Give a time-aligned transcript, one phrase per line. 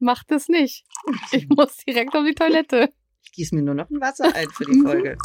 [0.00, 0.84] Macht es nicht.
[1.30, 2.92] Ich muss direkt auf die Toilette.
[3.22, 5.16] Ich gieße mir nur noch ein Wasser ein für die Folge.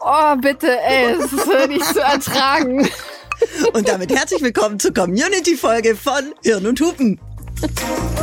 [0.00, 2.88] Oh, bitte, ey, es ist nicht zu ertragen.
[3.74, 7.20] Und damit herzlich willkommen zur Community-Folge von Hirn und Hupen.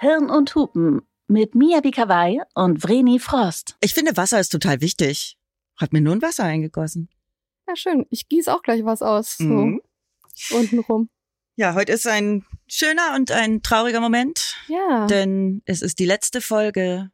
[0.00, 3.76] Hirn und Hupen mit Mia Bikawai und Vreni Frost.
[3.80, 5.36] Ich finde, Wasser ist total wichtig.
[5.76, 7.08] Hat mir nur ein Wasser eingegossen.
[7.68, 8.06] Ja, schön.
[8.10, 9.36] Ich gieße auch gleich was aus.
[9.36, 9.44] So.
[9.44, 9.82] Mhm.
[10.52, 11.08] Untenrum.
[11.56, 15.06] Ja, heute ist ein schöner und ein trauriger Moment, Ja.
[15.08, 17.10] denn es ist die letzte Folge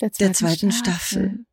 [0.00, 1.46] der der zweiten Staffel.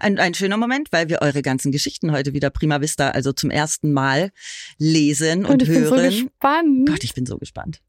[0.00, 3.50] Ein, ein schöner Moment, weil wir eure ganzen Geschichten heute wieder prima vista, also zum
[3.50, 4.32] ersten Mal
[4.78, 6.10] lesen und, Und ich bin so hören.
[6.10, 6.88] gespannt.
[6.88, 7.80] Gott, ich bin so gespannt.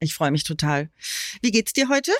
[0.00, 0.90] Ich freue mich total.
[1.42, 2.12] Wie geht's dir heute?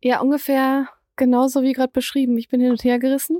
[0.00, 2.36] Ja, ungefähr genauso wie gerade beschrieben.
[2.38, 3.38] Ich bin hin und her gerissen.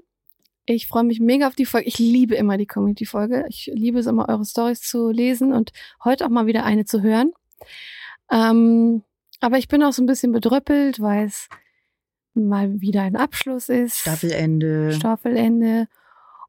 [0.67, 1.87] Ich freue mich mega auf die Folge.
[1.87, 3.45] Ich liebe immer die Community-Folge.
[3.48, 7.03] Ich liebe es immer, eure Stories zu lesen und heute auch mal wieder eine zu
[7.03, 7.33] hören.
[8.31, 9.03] Ähm,
[9.41, 11.48] aber ich bin auch so ein bisschen bedröppelt, weil es
[12.33, 13.98] mal wieder ein Abschluss ist.
[13.98, 14.92] Staffelende.
[14.92, 15.89] Staffelende.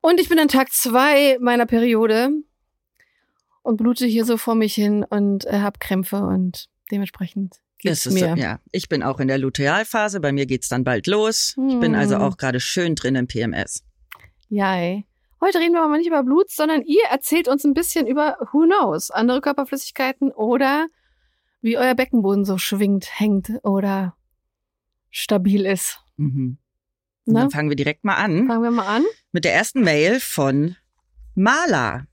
[0.01, 2.31] Und ich bin an Tag zwei meiner Periode
[3.63, 8.13] und blute hier so vor mich hin und äh, habe Krämpfe und dementsprechend geht's Es
[8.13, 8.35] mir.
[8.37, 10.19] ja, ich bin auch in der Lutealphase.
[10.19, 11.55] Bei mir geht's dann bald los.
[11.69, 12.21] Ich bin also Hm.
[12.21, 13.83] auch gerade schön drin im PMS.
[14.49, 15.05] Ja, ey.
[15.41, 18.63] Heute reden wir aber nicht über Blut, sondern ihr erzählt uns ein bisschen über Who
[18.65, 20.87] knows, andere Körperflüssigkeiten oder
[21.61, 24.15] wie euer Beckenboden so schwingt, hängt oder
[25.09, 25.99] stabil ist.
[26.17, 26.57] Mhm.
[27.25, 29.03] Dann fangen wir direkt mal an Fangen wir mal an.
[29.31, 30.75] mit der ersten Mail von
[31.33, 32.05] Mala.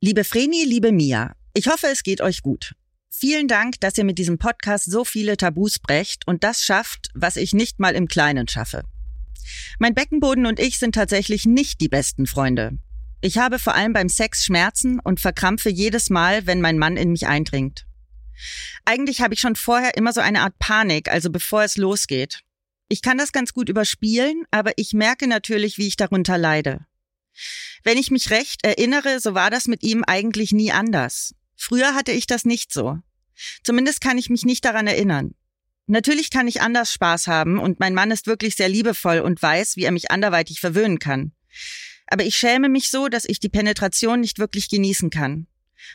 [0.00, 2.74] Liebe Vreni, liebe Mia, ich hoffe, es geht euch gut.
[3.10, 7.36] Vielen Dank, dass ihr mit diesem Podcast so viele Tabus brecht und das schafft, was
[7.36, 8.84] ich nicht mal im Kleinen schaffe.
[9.78, 12.78] Mein Beckenboden und ich sind tatsächlich nicht die besten Freunde.
[13.20, 17.10] Ich habe vor allem beim Sex Schmerzen und verkrampfe jedes Mal, wenn mein Mann in
[17.10, 17.86] mich eindringt.
[18.84, 22.42] Eigentlich habe ich schon vorher immer so eine Art Panik, also bevor es losgeht.
[22.88, 26.86] Ich kann das ganz gut überspielen, aber ich merke natürlich, wie ich darunter leide.
[27.82, 31.34] Wenn ich mich recht erinnere, so war das mit ihm eigentlich nie anders.
[31.58, 32.98] Früher hatte ich das nicht so.
[33.64, 35.34] Zumindest kann ich mich nicht daran erinnern.
[35.86, 39.76] Natürlich kann ich anders Spaß haben und mein Mann ist wirklich sehr liebevoll und weiß,
[39.76, 41.32] wie er mich anderweitig verwöhnen kann.
[42.06, 45.46] Aber ich schäme mich so, dass ich die Penetration nicht wirklich genießen kann.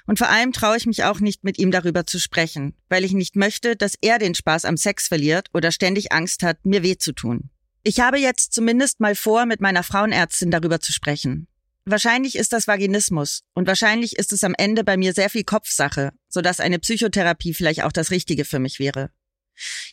[0.05, 3.13] Und vor allem traue ich mich auch nicht, mit ihm darüber zu sprechen, weil ich
[3.13, 6.97] nicht möchte, dass er den Spaß am Sex verliert oder ständig Angst hat, mir weh
[6.97, 7.49] zu tun.
[7.83, 11.47] Ich habe jetzt zumindest mal vor, mit meiner Frauenärztin darüber zu sprechen.
[11.85, 16.11] Wahrscheinlich ist das Vaginismus und wahrscheinlich ist es am Ende bei mir sehr viel Kopfsache,
[16.29, 19.09] sodass eine Psychotherapie vielleicht auch das Richtige für mich wäre.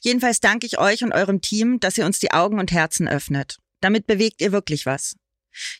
[0.00, 3.58] Jedenfalls danke ich euch und eurem Team, dass ihr uns die Augen und Herzen öffnet.
[3.80, 5.16] Damit bewegt ihr wirklich was.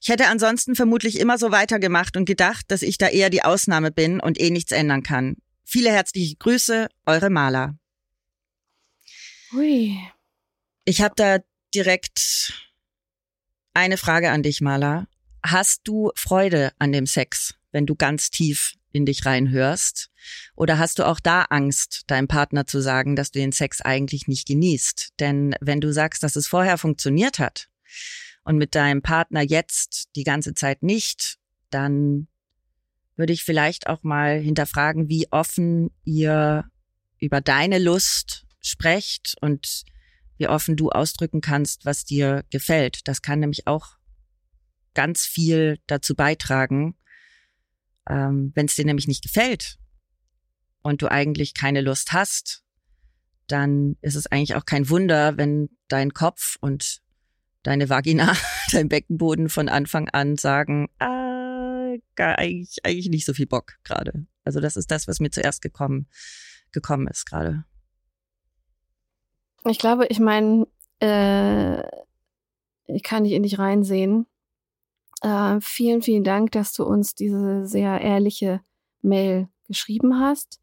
[0.02, 3.92] Ich hätte ansonsten vermutlich immer so weitergemacht und gedacht, dass ich da eher die Ausnahme
[3.92, 5.36] bin und eh nichts ändern kann.
[5.64, 7.78] Viele herzliche Grüße, eure Maler.
[9.52, 9.96] Hui.
[10.84, 11.38] Ich habe da
[11.72, 12.52] direkt
[13.74, 15.06] eine Frage an dich, Maler.
[15.42, 20.10] Hast du Freude an dem Sex, wenn du ganz tief in dich reinhörst?
[20.54, 24.28] Oder hast du auch da Angst, deinem Partner zu sagen, dass du den Sex eigentlich
[24.28, 25.10] nicht genießt?
[25.18, 27.68] Denn wenn du sagst, dass es vorher funktioniert hat
[28.44, 31.36] und mit deinem Partner jetzt die ganze Zeit nicht,
[31.70, 32.28] dann
[33.16, 36.64] würde ich vielleicht auch mal hinterfragen, wie offen ihr
[37.18, 39.84] über deine Lust sprecht und
[40.38, 43.06] wie offen du ausdrücken kannst, was dir gefällt.
[43.08, 43.99] Das kann nämlich auch
[44.94, 46.96] ganz viel dazu beitragen,
[48.08, 49.78] ähm, wenn es dir nämlich nicht gefällt
[50.82, 52.64] und du eigentlich keine Lust hast,
[53.46, 57.02] dann ist es eigentlich auch kein Wunder, wenn dein Kopf und
[57.62, 58.36] deine Vagina,
[58.72, 64.26] dein Beckenboden von Anfang an sagen, ah, gar, eigentlich, eigentlich nicht so viel Bock gerade.
[64.44, 66.08] Also das ist das, was mir zuerst gekommen,
[66.72, 67.64] gekommen ist gerade.
[69.68, 70.66] Ich glaube, ich meine,
[71.00, 71.82] äh,
[72.86, 74.26] ich kann nicht in dich reinsehen.
[75.20, 78.60] Äh, vielen, vielen Dank, dass du uns diese sehr ehrliche
[79.02, 80.60] Mail geschrieben hast.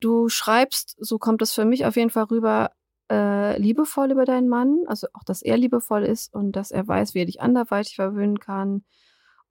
[0.00, 2.70] Du schreibst, so kommt es für mich auf jeden Fall rüber,
[3.10, 7.14] äh, liebevoll über deinen Mann, also auch, dass er liebevoll ist und dass er weiß,
[7.14, 8.84] wie er dich anderweitig verwöhnen kann.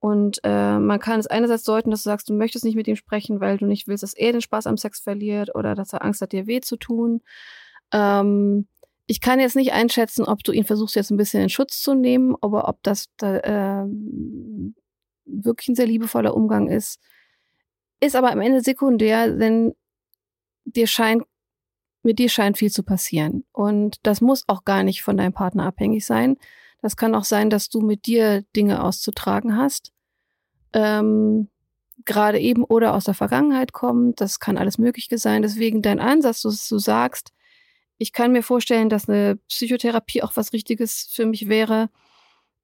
[0.00, 2.96] Und äh, man kann es einerseits deuten, dass du sagst, du möchtest nicht mit ihm
[2.96, 6.04] sprechen, weil du nicht willst, dass er den Spaß am Sex verliert oder dass er
[6.04, 7.20] Angst hat, dir weh zu tun.
[7.92, 8.68] Ähm,
[9.08, 11.94] ich kann jetzt nicht einschätzen, ob du ihn versuchst jetzt ein bisschen in Schutz zu
[11.94, 13.86] nehmen, aber ob das da, äh,
[15.24, 17.00] wirklich ein sehr liebevoller Umgang ist,
[18.00, 19.74] ist aber am Ende sekundär, denn
[20.66, 21.24] dir scheint
[22.02, 23.44] mit dir scheint viel zu passieren.
[23.52, 26.36] Und das muss auch gar nicht von deinem Partner abhängig sein.
[26.80, 29.92] Das kann auch sein, dass du mit dir Dinge auszutragen hast.
[30.72, 31.48] Ähm,
[32.04, 34.20] gerade eben oder aus der Vergangenheit kommt.
[34.20, 35.42] Das kann alles Mögliche sein.
[35.42, 37.32] Deswegen dein Ansatz, dass du sagst,
[37.98, 41.90] ich kann mir vorstellen, dass eine Psychotherapie auch was Richtiges für mich wäre.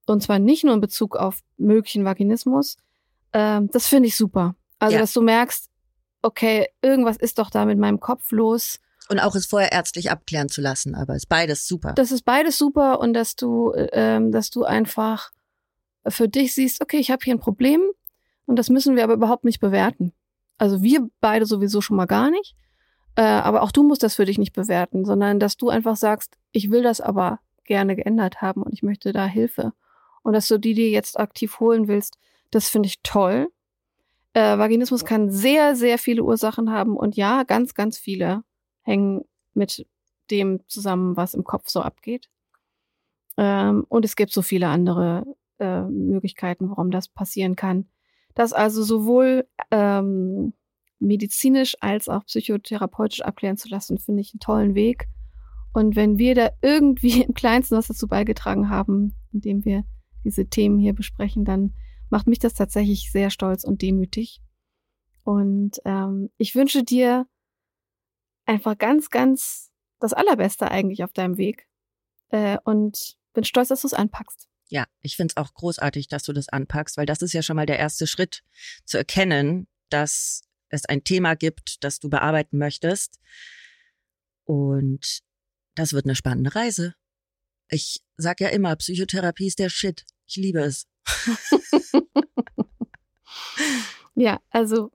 [0.06, 2.76] Und zwar nicht nur in Bezug auf möglichen Vaginismus.
[3.32, 4.54] Ähm, das finde ich super.
[4.78, 5.00] Also, Ja.
[5.00, 5.70] dass du merkst,
[6.22, 8.80] okay, irgendwas ist doch da mit meinem Kopf los.
[9.08, 11.92] Und auch es vorher ärztlich abklären zu lassen, aber ist beides super.
[11.92, 15.30] Das ist beides super und dass du, ähm, dass du einfach
[16.06, 17.82] für dich siehst, okay, ich habe hier ein Problem
[18.46, 20.12] und das müssen wir aber überhaupt nicht bewerten.
[20.58, 22.54] Also wir beide sowieso schon mal gar nicht.
[23.16, 26.36] Äh, aber auch du musst das für dich nicht bewerten, sondern dass du einfach sagst,
[26.52, 29.72] ich will das aber gerne geändert haben und ich möchte da Hilfe.
[30.22, 32.18] Und dass du die dir jetzt aktiv holen willst,
[32.50, 33.48] das finde ich toll.
[34.32, 38.42] Äh, Vaginismus kann sehr, sehr viele Ursachen haben und ja, ganz, ganz viele
[38.82, 39.24] hängen
[39.54, 39.86] mit
[40.30, 42.28] dem zusammen, was im Kopf so abgeht.
[43.36, 45.24] Ähm, und es gibt so viele andere
[45.58, 47.86] äh, Möglichkeiten, warum das passieren kann.
[48.34, 50.52] Das also sowohl ähm,
[51.04, 55.08] medizinisch als auch psychotherapeutisch abklären zu lassen, finde ich einen tollen Weg.
[55.72, 59.84] Und wenn wir da irgendwie im Kleinsten was dazu beigetragen haben, indem wir
[60.24, 61.74] diese Themen hier besprechen, dann
[62.10, 64.40] macht mich das tatsächlich sehr stolz und demütig.
[65.24, 67.26] Und ähm, ich wünsche dir
[68.46, 71.66] einfach ganz, ganz das Allerbeste eigentlich auf deinem Weg.
[72.28, 74.48] Äh, und bin stolz, dass du es anpackst.
[74.68, 77.56] Ja, ich finde es auch großartig, dass du das anpackst, weil das ist ja schon
[77.56, 78.42] mal der erste Schritt,
[78.84, 80.42] zu erkennen, dass
[80.74, 83.18] es ein Thema gibt, das du bearbeiten möchtest.
[84.44, 85.20] Und
[85.74, 86.94] das wird eine spannende Reise.
[87.68, 90.04] Ich sag ja immer, Psychotherapie ist der Shit.
[90.26, 90.86] Ich liebe es.
[94.14, 94.90] Ja, also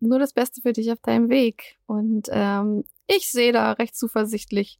[0.00, 1.78] nur das Beste für dich auf deinem Weg.
[1.86, 4.78] Und ähm, ich sehe da recht zuversichtlich,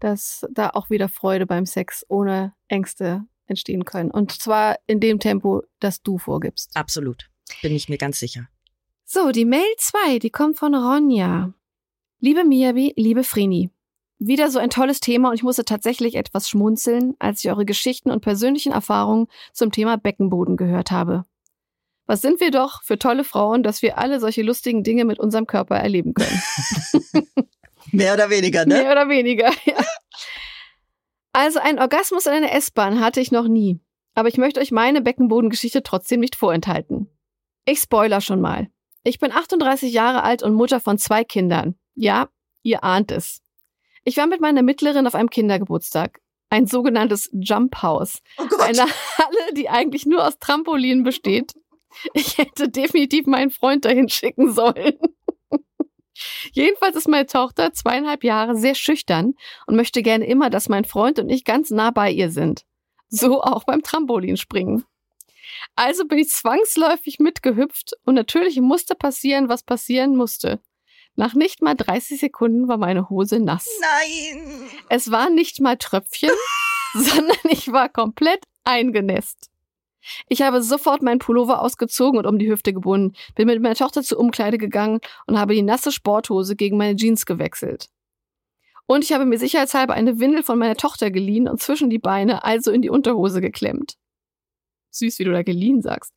[0.00, 4.10] dass da auch wieder Freude beim Sex ohne Ängste entstehen können.
[4.10, 6.70] Und zwar in dem Tempo, das du vorgibst.
[6.74, 7.30] Absolut.
[7.62, 8.48] Bin ich mir ganz sicher.
[9.10, 11.54] So, die Mail 2, die kommt von Ronja.
[12.20, 13.70] Liebe Miyabi, liebe Vreni.
[14.18, 18.10] Wieder so ein tolles Thema und ich musste tatsächlich etwas schmunzeln, als ich eure Geschichten
[18.10, 21.24] und persönlichen Erfahrungen zum Thema Beckenboden gehört habe.
[22.04, 25.46] Was sind wir doch für tolle Frauen, dass wir alle solche lustigen Dinge mit unserem
[25.46, 26.42] Körper erleben können.
[27.92, 29.82] Mehr oder weniger, Mehr oder weniger, ja.
[31.32, 33.80] Also einen Orgasmus in einer S-Bahn hatte ich noch nie.
[34.14, 37.08] Aber ich möchte euch meine Beckenbodengeschichte trotzdem nicht vorenthalten.
[37.64, 38.68] Ich spoiler schon mal.
[39.04, 41.76] Ich bin 38 Jahre alt und Mutter von zwei Kindern.
[41.94, 42.28] Ja,
[42.62, 43.42] ihr ahnt es.
[44.04, 46.20] Ich war mit meiner Mittleren auf einem Kindergeburtstag.
[46.50, 48.20] Ein sogenanntes Jump House.
[48.38, 48.44] Oh.
[48.60, 51.54] Eine Halle, die eigentlich nur aus Trampolinen besteht.
[52.14, 54.98] Ich hätte definitiv meinen Freund dahin schicken sollen.
[56.52, 59.34] Jedenfalls ist meine Tochter zweieinhalb Jahre sehr schüchtern
[59.66, 62.64] und möchte gerne immer, dass mein Freund und ich ganz nah bei ihr sind.
[63.08, 64.84] So auch beim Trampolinspringen.
[65.76, 70.60] Also bin ich zwangsläufig mitgehüpft und natürlich musste passieren, was passieren musste.
[71.14, 73.66] Nach nicht mal 30 Sekunden war meine Hose nass.
[73.80, 74.70] Nein.
[74.88, 76.30] Es waren nicht mal Tröpfchen,
[76.94, 79.50] sondern ich war komplett eingenässt.
[80.28, 84.02] Ich habe sofort meinen Pullover ausgezogen und um die Hüfte gebunden, bin mit meiner Tochter
[84.02, 87.88] zur Umkleide gegangen und habe die nasse Sporthose gegen meine Jeans gewechselt.
[88.86, 92.44] Und ich habe mir sicherheitshalber eine Windel von meiner Tochter geliehen und zwischen die Beine,
[92.44, 93.97] also in die Unterhose geklemmt.
[94.90, 96.14] Süß, wie du da geliehen sagst.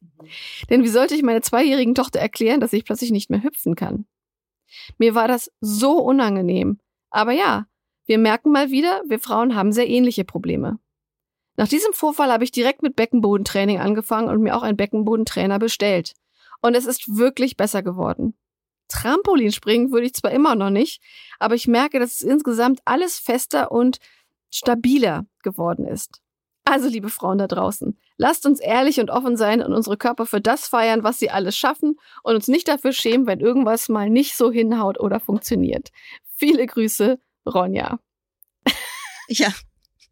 [0.69, 4.05] Denn wie sollte ich meiner zweijährigen Tochter erklären, dass ich plötzlich nicht mehr hüpfen kann?
[4.97, 6.79] Mir war das so unangenehm.
[7.09, 7.67] Aber ja,
[8.05, 10.79] wir merken mal wieder, wir Frauen haben sehr ähnliche Probleme.
[11.57, 16.13] Nach diesem Vorfall habe ich direkt mit Beckenbodentraining angefangen und mir auch einen Beckenbodentrainer bestellt.
[16.61, 18.35] Und es ist wirklich besser geworden.
[18.87, 21.01] Trampolinspringen würde ich zwar immer noch nicht,
[21.39, 23.99] aber ich merke, dass es insgesamt alles fester und
[24.49, 26.21] stabiler geworden ist.
[26.63, 30.41] Also, liebe Frauen da draußen, lasst uns ehrlich und offen sein und unsere Körper für
[30.41, 34.37] das feiern, was sie alles schaffen und uns nicht dafür schämen, wenn irgendwas mal nicht
[34.37, 35.89] so hinhaut oder funktioniert.
[36.37, 37.99] Viele Grüße, Ronja.
[39.27, 39.53] Ja.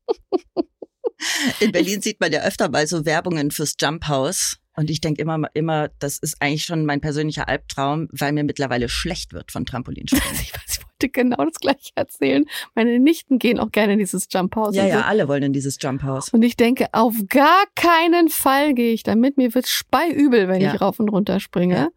[1.59, 4.57] In Berlin sieht man ja öfter mal so Werbungen fürs Jump House.
[4.75, 8.87] Und ich denke immer, immer, das ist eigentlich schon mein persönlicher Albtraum, weil mir mittlerweile
[8.87, 10.39] schlecht wird von Trampolinspringen.
[10.41, 12.45] Ich, weiß, wollte genau das gleiche erzählen.
[12.75, 14.75] Meine Nichten gehen auch gerne in dieses Jump House.
[14.75, 14.97] ja, und so.
[14.97, 16.29] ja, alle wollen in dieses Jump House.
[16.29, 19.37] Und ich denke, auf gar keinen Fall gehe ich damit.
[19.37, 20.73] Mir wird speiübel, wenn Ja.
[20.73, 21.75] ich rauf und runter springe.
[21.75, 21.87] Ja.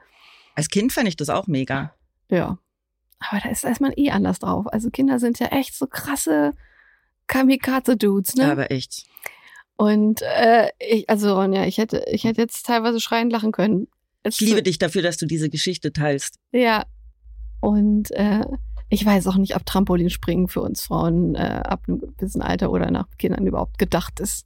[0.55, 1.95] Als Kind fand ich das auch mega.
[2.29, 2.59] Ja.
[3.19, 4.67] Aber da ist, man eh anders drauf.
[4.73, 6.53] Also Kinder sind ja echt so krasse
[7.27, 8.51] Kamikaze-Dudes, ne?
[8.51, 9.05] Aber echt.
[9.77, 13.89] und äh, ich, also Ronja, ich hätte, ich hätte jetzt teilweise schreiend lachen können.
[14.25, 16.39] Ich liebe dich dafür, dass du diese Geschichte teilst.
[16.53, 16.85] Ja.
[17.61, 18.45] Und äh,
[18.93, 22.91] Ich weiß auch nicht, ob Trampolinspringen für uns Frauen äh, ab einem gewissen Alter oder
[22.91, 24.45] nach Kindern überhaupt gedacht ist.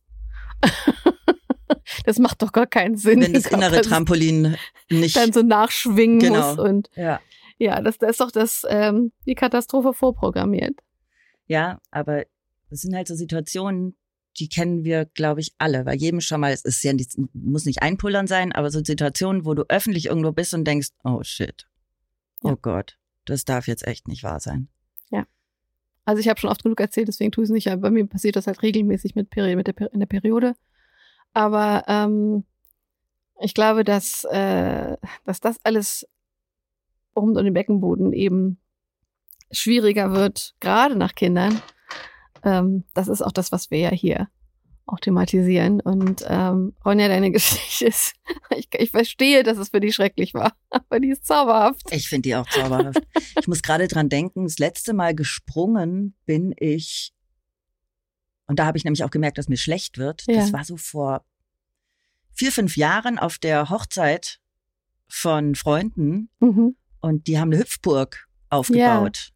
[2.04, 3.20] das macht doch gar keinen Sinn.
[3.22, 4.56] Wenn das innere Trampolin
[4.88, 6.54] nicht dann so nachschwingen Genau.
[6.54, 7.18] muss und ja.
[7.58, 10.78] ja, das, da ist doch das ähm, die Katastrophe vorprogrammiert.
[11.48, 12.24] Ja, aber
[12.70, 13.96] das sind halt so Situationen,
[14.38, 15.82] die kennen wir, glaube ich, alle.
[15.82, 19.44] Bei jedem schon mal, es ist ja nicht, muss nicht einpullern sein, aber so Situationen,
[19.44, 21.66] wo du öffentlich irgendwo bist und denkst, oh shit,
[22.42, 22.56] oh Ja.
[22.62, 22.96] Gott,
[23.26, 24.68] das darf jetzt echt nicht wahr sein.
[26.06, 27.68] Also ich habe schon oft genug erzählt, deswegen tue ich es nicht.
[27.68, 30.54] Aber bei mir passiert das halt regelmäßig mit, Peri mit der, in der Periode.
[31.34, 32.44] Aber ähm,
[33.40, 36.08] ich glaube, dass, äh, dass das alles
[37.16, 38.58] rund um den Beckenboden eben
[39.50, 41.60] schwieriger wird, gerade nach Kindern.
[42.44, 44.28] Ähm, das ist auch das, was wir ja hier
[44.86, 45.80] auch thematisieren.
[45.80, 48.14] Und ähm, Ronja, deine Geschichte ist,
[48.56, 51.82] ich, ich verstehe, dass es für dich schrecklich war, aber die ist zauberhaft.
[51.92, 53.00] Ich finde die auch zauberhaft.
[53.38, 57.12] ich muss gerade dran denken, das letzte Mal gesprungen bin ich,
[58.46, 60.22] und da habe ich nämlich auch gemerkt, dass mir schlecht wird.
[60.28, 60.52] Das Ja.
[60.52, 61.24] war so vor
[62.32, 64.38] vier, fünf Jahren auf der Hochzeit
[65.08, 66.76] von Freunden Mhm.
[67.00, 69.32] und die haben eine Hüpfburg aufgebaut.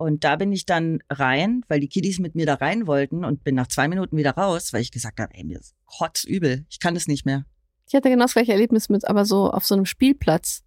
[0.00, 3.44] Und da bin ich dann rein, weil die Kiddies mit mir da rein wollten und
[3.44, 6.80] bin nach zwei Minuten wieder raus, weil ich gesagt habe, ey, mir ist kotzübel, ich
[6.80, 7.44] kann das nicht mehr.
[7.86, 10.64] Ich hatte genau das gleiche Erlebnis mit, aber so auf so einem Spielplatz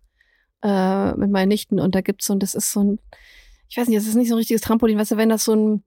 [0.62, 3.00] äh, mit meinen Nichten und da gibt's so, und das ist so ein,
[3.70, 5.56] ich weiß nicht, das ist nicht so ein richtiges Trampolin, weißt du, wenn das so
[5.56, 5.84] ein,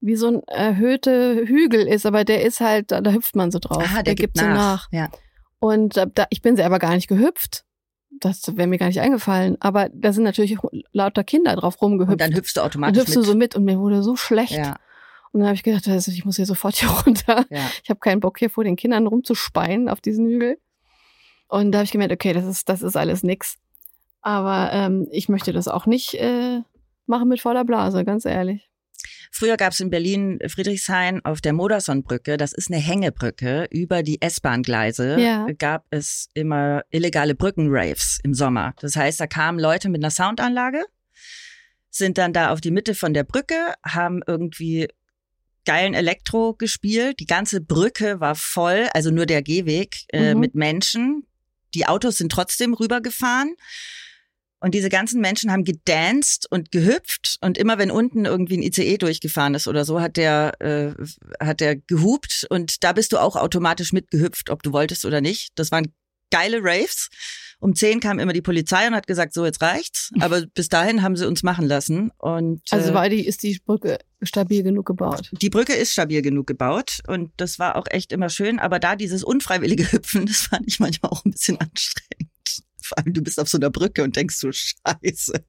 [0.00, 3.58] wie so ein erhöhte Hügel ist, aber der ist halt, da, da hüpft man so
[3.58, 3.84] drauf.
[3.86, 4.88] Ah, der, gibt gibt so nach.
[4.92, 5.10] Ja.
[5.58, 7.66] Und da, da, ich bin selber gar nicht gehüpft.
[8.20, 9.56] Das wäre mir gar nicht eingefallen.
[9.60, 10.56] Aber da sind natürlich
[10.92, 12.12] lauter Kinder drauf rumgehüpft.
[12.12, 13.26] Und dann hüpfst du und automatisch hüpfst du mit.
[13.26, 14.52] so mit und mir wurde so schlecht.
[14.52, 14.76] ja,
[15.32, 17.44] Und dann habe ich gedacht, also ich muss hier sofort hier runter.
[17.50, 17.70] ja.
[17.82, 20.58] Ich habe keinen Bock hier vor den Kindern rumzuspeien auf diesen Hügel.
[21.48, 23.56] Und da habe ich gemerkt, okay, das ist, das ist alles nix.
[24.20, 26.60] Aber ähm, ich möchte das auch nicht äh,
[27.06, 28.67] machen mit voller Blase, ganz ehrlich.
[29.30, 34.20] Früher gab es in Berlin Friedrichshain auf der Modersonbrücke, das ist eine Hängebrücke, über die
[34.22, 35.46] S-Bahn-Gleise Ja.
[35.58, 38.74] gab es immer illegale Brückenraves im Sommer.
[38.80, 40.84] Das heißt, da kamen Leute mit einer Soundanlage,
[41.90, 44.88] sind dann da auf die Mitte von der Brücke, haben irgendwie
[45.64, 47.20] geilen Elektro gespielt.
[47.20, 50.40] Die ganze Brücke war voll, also nur der Gehweg äh, Mhm.
[50.40, 51.24] mit Menschen.
[51.74, 53.54] Die Autos sind trotzdem rübergefahren.
[54.60, 58.98] Und diese ganzen Menschen haben gedanced und gehüpft und immer wenn unten irgendwie ein ICE
[58.98, 60.94] durchgefahren ist oder so, hat der äh,
[61.40, 65.50] hat der gehupt und da bist du auch automatisch mitgehüpft, ob du wolltest oder nicht.
[65.54, 65.92] Das waren
[66.30, 67.08] geile Raves.
[67.60, 70.10] Um zehn kam immer die Polizei und hat gesagt, so jetzt reicht's.
[70.20, 73.60] Aber bis dahin haben sie uns machen lassen und Also äh, war die, ist die
[73.64, 75.30] Brücke stabil genug gebaut.
[75.32, 78.58] die Brücke ist stabil genug gebaut und das war auch echt immer schön.
[78.58, 82.30] Aber da dieses unfreiwillige Hüpfen, das fand ich manchmal auch ein bisschen anstrengend.
[82.88, 85.44] Vor allem du bist auf so einer Brücke und denkst so Scheiße.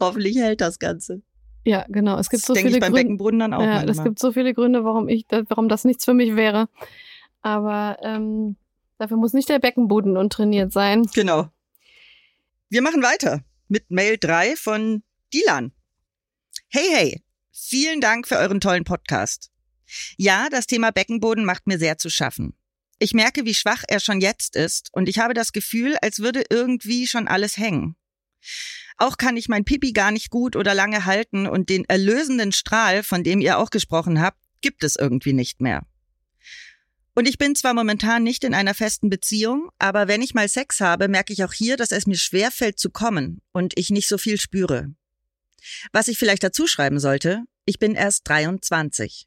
[0.00, 1.22] Hoffentlich hält das Ganze.
[1.64, 2.18] Ja, genau.
[2.18, 3.04] Es gibt das so denke viele ich beim Gründe.
[3.04, 6.14] Beckenboden dann auch Ja, es gibt so viele Gründe, warum ich, warum das nichts für
[6.14, 6.68] mich wäre.
[7.42, 8.56] Aber ähm,
[8.98, 11.06] dafür muss nicht der Beckenboden untrainiert sein.
[11.14, 11.48] Genau.
[12.68, 15.02] Wir machen weiter mit Mail 3 von
[15.34, 15.72] Dilan.
[16.68, 19.50] Hey, hey, vielen Dank für euren tollen Podcast.
[20.16, 22.54] Ja, das Thema Beckenboden macht mir sehr zu schaffen.
[23.02, 26.44] Ich merke, wie schwach er schon jetzt ist und ich habe das Gefühl, als würde
[26.50, 27.96] irgendwie schon alles hängen.
[28.98, 33.02] Auch kann ich mein Pipi gar nicht gut oder lange halten und den erlösenden Strahl,
[33.02, 35.86] von dem ihr auch gesprochen habt, gibt es irgendwie nicht mehr.
[37.14, 40.80] Und ich bin zwar momentan nicht in einer festen Beziehung, aber wenn ich mal Sex
[40.80, 44.18] habe, merke ich auch hier, dass es mir schwerfällt zu kommen und ich nicht so
[44.18, 44.94] viel spüre.
[45.92, 49.26] Was ich vielleicht dazu schreiben sollte, ich bin erst 23.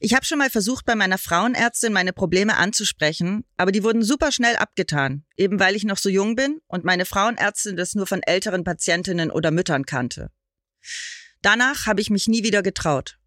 [0.00, 4.32] Ich habe schon mal versucht, bei meiner Frauenärztin meine Probleme anzusprechen, aber die wurden super
[4.32, 8.22] schnell abgetan, eben weil ich noch so jung bin und meine Frauenärztin das nur von
[8.22, 10.30] älteren Patientinnen oder Müttern kannte.
[11.42, 13.18] Danach habe ich mich nie wieder getraut.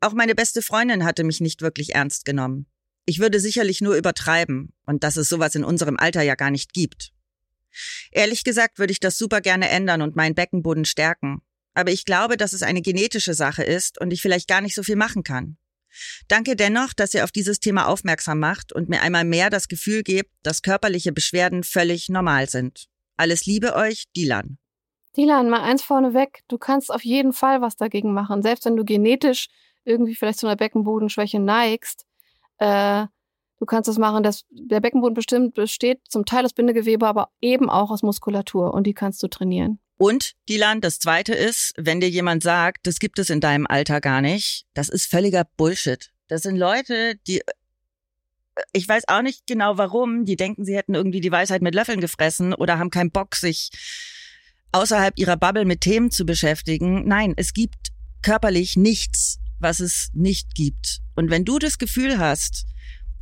[0.00, 2.66] Auch meine beste Freundin hatte mich nicht wirklich ernst genommen.
[3.06, 6.72] Ich würde sicherlich nur übertreiben und dass es sowas in unserem Alter ja gar nicht
[6.72, 7.12] gibt.
[8.12, 11.42] Ehrlich gesagt würde ich das super gerne ändern und meinen Beckenboden stärken.
[11.74, 14.82] Aber ich glaube, dass es eine genetische Sache ist und ich vielleicht gar nicht so
[14.82, 15.56] viel machen kann.
[16.28, 20.02] Danke dennoch, dass ihr auf dieses Thema aufmerksam macht und mir einmal mehr das Gefühl
[20.02, 22.86] gebt, dass körperliche Beschwerden völlig normal sind.
[23.16, 24.58] Alles Liebe euch, Dilan.
[25.16, 26.42] Dilan, mal eins vorneweg.
[26.48, 28.42] Du kannst auf jeden Fall was dagegen machen.
[28.42, 29.48] Selbst wenn du genetisch
[29.84, 32.04] irgendwie vielleicht zu einer Beckenbodenschwäche neigst,
[32.58, 33.06] äh,
[33.58, 34.22] du kannst das machen.
[34.24, 38.86] Das, der Beckenboden bestimmt besteht zum Teil aus Bindegewebe, aber eben auch aus Muskulatur und
[38.86, 39.78] die kannst du trainieren.
[40.04, 44.02] Und, Dilan, das zweite ist, wenn dir jemand sagt, das gibt es in deinem Alter
[44.02, 46.12] gar nicht, das ist völliger Bullshit.
[46.28, 47.40] Das sind Leute, die,
[48.74, 52.02] ich weiß auch nicht genau warum, die denken, sie hätten irgendwie die Weisheit mit Löffeln
[52.02, 53.70] gefressen oder haben keinen Bock, sich
[54.72, 57.08] außerhalb ihrer Bubble mit Themen zu beschäftigen.
[57.08, 57.88] Nein, es gibt
[58.20, 60.98] körperlich nichts, was es nicht gibt.
[61.14, 62.66] Und wenn du das Gefühl hast,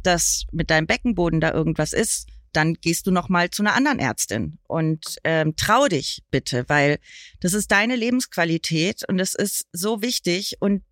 [0.03, 3.99] dass mit deinem Beckenboden da irgendwas ist, dann gehst du noch mal zu einer anderen
[3.99, 6.99] Ärztin und ähm, trau dich bitte, weil
[7.41, 10.83] das ist deine Lebensqualität und es ist so wichtig und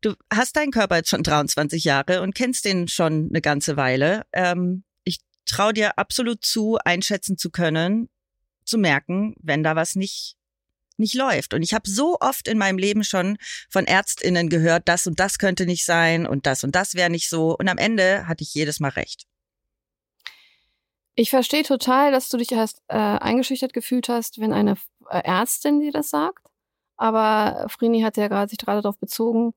[0.00, 4.22] du hast deinen Körper jetzt schon 23 Jahre und kennst den schon eine ganze Weile.
[4.32, 8.08] Ähm, ich trau dir absolut zu, einschätzen zu können,
[8.64, 10.36] zu merken, wenn da was nicht
[10.98, 11.54] nicht läuft.
[11.54, 13.36] Und ich habe so oft in meinem Leben schon
[13.68, 17.28] von Ärztinnen gehört, das und das könnte nicht sein und das und das wäre nicht
[17.28, 17.56] so.
[17.56, 19.24] Und am Ende hatte ich jedes Mal recht.
[21.14, 24.76] Ich verstehe total, dass du dich erst äh, eingeschüchtert gefühlt hast, wenn eine
[25.10, 26.46] äh, Ärztin dir das sagt.
[26.96, 29.52] Aber Frini hat ja gerade sich gerade darauf bezogen,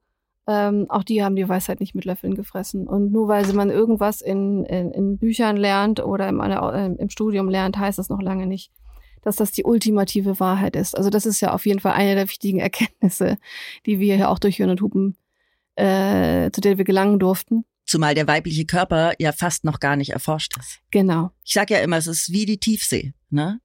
[0.48, 2.88] ähm, auch die haben die Weisheit nicht mit Löffeln gefressen.
[2.88, 7.50] Und nur weil man irgendwas in, in, in Büchern lernt oder im, äh, im Studium
[7.50, 8.72] lernt, heißt das noch lange nicht,
[9.22, 10.96] dass das die ultimative Wahrheit ist.
[10.96, 13.38] Also das ist ja auf jeden Fall eine der wichtigen Erkenntnisse,
[13.86, 15.18] die wir ja auch durch Jörn und Hupen,
[15.76, 17.66] äh, zu der wir gelangen durften.
[17.86, 20.80] Zumal der weibliche Körper ja fast noch gar nicht erforscht ist.
[20.92, 21.32] Genau.
[21.44, 23.14] Ich sag ja immer, es ist wie die Tiefsee.
[23.30, 23.60] Ne?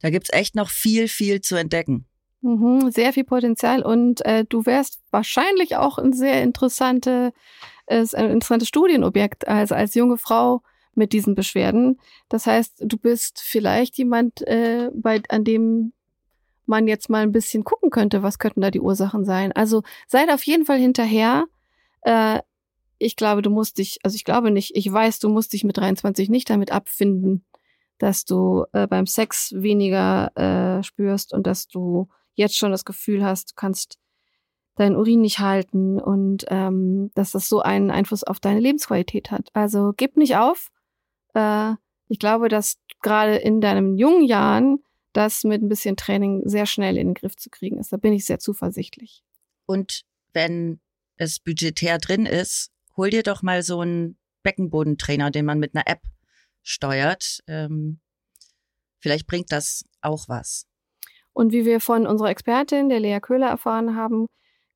[0.00, 2.06] Da gibt's echt noch viel, viel zu entdecken.
[2.42, 7.32] Mhm, sehr viel Potenzial und äh, du wärst wahrscheinlich auch ein sehr interessante,
[7.86, 10.62] äh, ein interessantes Studienobjekt als, als junge Frau
[10.94, 12.00] mit diesen Beschwerden.
[12.28, 15.92] Das heißt, du bist vielleicht jemand, äh, bei, an dem
[16.66, 19.52] man jetzt mal ein bisschen gucken könnte, was könnten da die Ursachen sein.
[19.52, 21.46] Also seid auf jeden Fall hinterher.
[22.02, 22.40] Äh,
[23.02, 25.76] ich glaube, du musst dich, also ich glaube nicht, ich weiß, du musst dich mit
[25.76, 27.44] 23 nicht damit abfinden,
[27.98, 33.24] dass du äh, beim Sex weniger äh, spürst und dass du jetzt schon das Gefühl
[33.24, 33.98] hast, du kannst
[34.76, 39.50] deinen Urin nicht halten und ähm, dass das so einen Einfluss auf deine Lebensqualität hat.
[39.52, 40.68] Also gib nicht auf.
[41.34, 41.74] Äh,
[42.08, 44.78] ich glaube, dass gerade in deinen jungen Jahren
[45.12, 47.92] das mit ein bisschen Training sehr schnell in den Griff zu kriegen ist.
[47.92, 49.22] Da bin ich sehr zuversichtlich.
[49.66, 50.80] Und wenn
[51.16, 55.86] es budgetär drin ist, hol dir doch mal so einen Beckenbodentrainer, den man mit einer
[55.86, 56.02] App
[56.62, 57.40] steuert.
[57.46, 58.00] Ähm,
[58.98, 60.66] vielleicht bringt das auch was.
[61.32, 64.26] Und wie wir von unserer Expertin, der Lea Köhler, erfahren haben,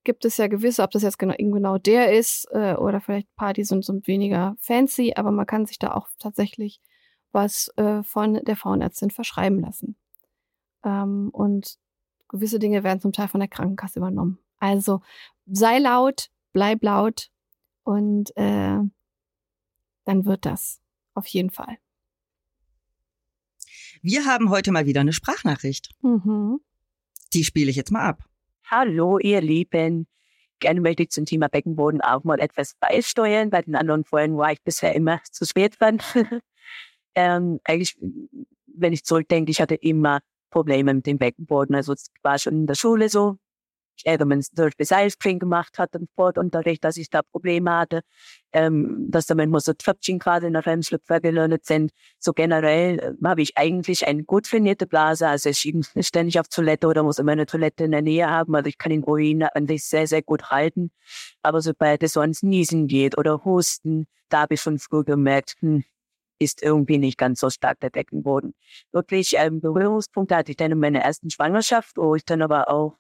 [0.05, 3.37] gibt es ja gewisse, ob das jetzt genau, genau der ist äh, oder vielleicht ein
[3.37, 6.81] paar, die sind so weniger fancy, aber man kann sich da auch tatsächlich
[7.33, 9.97] was äh, von der Frauenärztin verschreiben lassen.
[10.85, 11.77] Ähm, und
[12.29, 14.39] gewisse Dinge werden zum Teil von der Krankenkasse übernommen.
[14.59, 15.03] Also
[15.45, 17.29] sei laut, bleib laut,
[17.87, 18.81] und äh,
[20.05, 20.81] dann wird das
[21.15, 21.79] auf jeden Fall.
[24.03, 25.91] Wir haben heute mal wieder eine Sprachnachricht.
[26.03, 26.59] Mhm.
[27.33, 28.25] Die spiele ich jetzt mal ab.
[28.65, 30.09] Hallo, ihr Lieben.
[30.59, 33.51] Gerne möchte ich zum Thema Beckenboden auch mal etwas beisteuern.
[33.51, 36.03] Bei den anderen Folgen war ich bisher immer zu spät dran.
[37.15, 37.97] ähm, eigentlich,
[38.67, 40.21] wenn ich zurückdenke, ich hatte immer
[40.51, 41.75] Probleme mit dem Beckenboden.
[41.77, 43.39] Also es war schon in der Schule so,
[44.05, 48.03] äh, wenn zum Beispiel Seilspringen gemacht hat im Sportunterricht, dass ich da Probleme hatte,
[48.53, 51.93] ähm, dass da manchmal so Tröpfchen gerade in der Remslüpfer gelandet sind.
[52.19, 56.49] So generell äh, habe ich eigentlich eine gut trainierte Blase, also ich nicht ständig auf
[56.49, 59.45] Toilette oder muss immer eine Toilette in der Nähe haben, also ich kann den Urin
[59.67, 60.91] sich sehr, sehr gut halten.
[61.43, 65.85] Aber sobald es sonst Niesen geht oder Husten, da habe ich schon früh gemerkt, hm,
[66.39, 68.55] ist irgendwie nicht ganz so stark der Beckenboden.
[68.93, 72.97] Wirklich ähm, Berührungspunkte hatte ich dann in meiner ersten Schwangerschaft, wo ich dann aber auch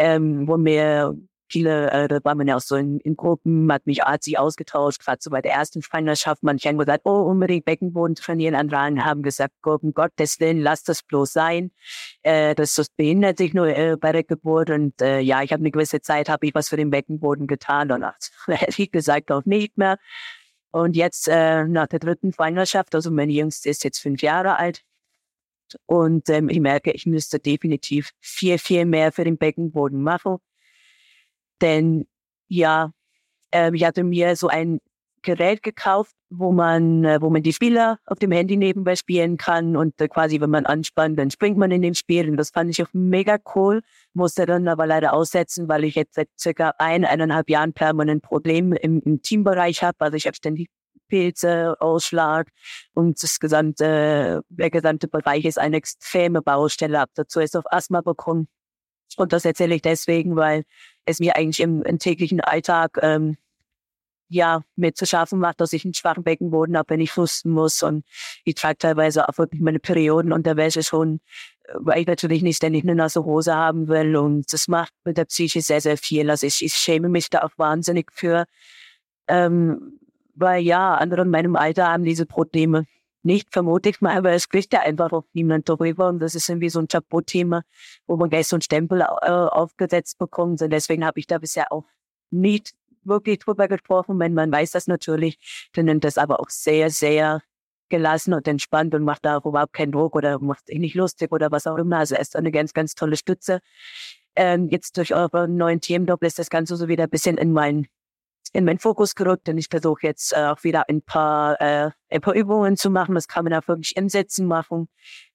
[0.00, 1.14] ähm, wo mir
[1.50, 5.00] viele, äh, da war man ja auch so in, in Gruppen, hat mich arzi ausgetauscht,
[5.04, 6.42] gerade so bei der ersten Schwangerschaft.
[6.42, 8.54] Manche haben gesagt, oh, unbedingt Beckenboden trainieren.
[8.54, 11.70] Andere haben gesagt, um Gottes Willen, lass das bloß sein.
[12.22, 14.70] Äh, das, das behindert sich nur äh, bei der Geburt.
[14.70, 17.90] Und äh, ja, ich habe eine gewisse Zeit, habe ich was für den Beckenboden getan.
[17.92, 18.04] Und
[18.48, 19.98] ehrlich gesagt auch nicht mehr.
[20.72, 24.82] Und jetzt äh, nach der dritten Schwangerschaft, also meine Jüngste ist jetzt fünf Jahre alt,
[25.86, 30.38] und ähm, ich merke, ich müsste definitiv viel, viel mehr für den Beckenboden machen.
[31.60, 32.06] Denn
[32.48, 32.92] ja,
[33.52, 34.80] ähm, ich hatte mir so ein
[35.22, 39.76] Gerät gekauft, wo man, äh, wo man die Spieler auf dem Handy nebenbei spielen kann
[39.76, 42.70] und äh, quasi, wenn man anspannt, dann springt man in dem Spiel und das fand
[42.70, 43.82] ich auch mega cool,
[44.14, 48.76] musste dann aber leider aussetzen, weil ich jetzt seit circa ein, eineinhalb Jahren permanent Probleme
[48.76, 50.68] im, im Teambereich habe, also ich habe ständig
[51.10, 52.48] Pilze, Ausschlag
[52.94, 57.00] und das gesamte, der gesamte Bereich ist eine extreme Baustelle.
[57.00, 58.48] Ab dazu ist auf Asthma bekommen.
[59.16, 60.64] Und das erzähle ich deswegen, weil
[61.04, 63.36] es mir eigentlich im, im täglichen Alltag ähm,
[64.28, 67.82] ja mir zu schaffen macht, dass ich einen schwachen Beckenboden habe, wenn ich husten muss.
[67.82, 68.04] Und
[68.44, 71.20] ich trage teilweise auch wirklich meine Perioden unter Wäsche schon,
[71.74, 74.16] weil ich natürlich nicht ständig eine nasse Hose haben will.
[74.16, 76.30] Und das macht mit der Psyche sehr, sehr viel.
[76.30, 78.46] Also ich, ich schäme mich da auch wahnsinnig für.
[79.28, 79.99] Ähm,
[80.40, 82.86] weil ja, andere in meinem Alter haben diese Probleme
[83.22, 86.48] nicht, vermute ich mal, aber es spricht ja einfach auch niemand darüber und das ist
[86.48, 87.62] irgendwie so ein Tabuthema,
[88.06, 91.70] wo man gleich so einen Stempel äh, aufgesetzt bekommt und deswegen habe ich da bisher
[91.70, 91.84] auch
[92.30, 92.74] nicht
[93.04, 94.18] wirklich drüber gesprochen.
[94.18, 95.38] Wenn man weiß das natürlich,
[95.74, 97.42] dann nimmt das aber auch sehr, sehr
[97.88, 101.50] gelassen und entspannt und macht da überhaupt keinen Druck oder macht sich nicht lustig oder
[101.50, 101.98] was auch immer.
[101.98, 103.60] Also ist eine ganz, ganz tolle Stütze.
[104.36, 107.88] Ähm, jetzt durch eure neuen Themendoppel ist das Ganze so wieder ein bisschen in meinen
[108.52, 112.20] in meinen Fokus gerückt und ich versuche jetzt äh, auch wieder ein paar, äh, ein
[112.20, 113.14] paar Übungen zu machen.
[113.14, 114.88] Das kann man auch wirklich im Sitzen machen,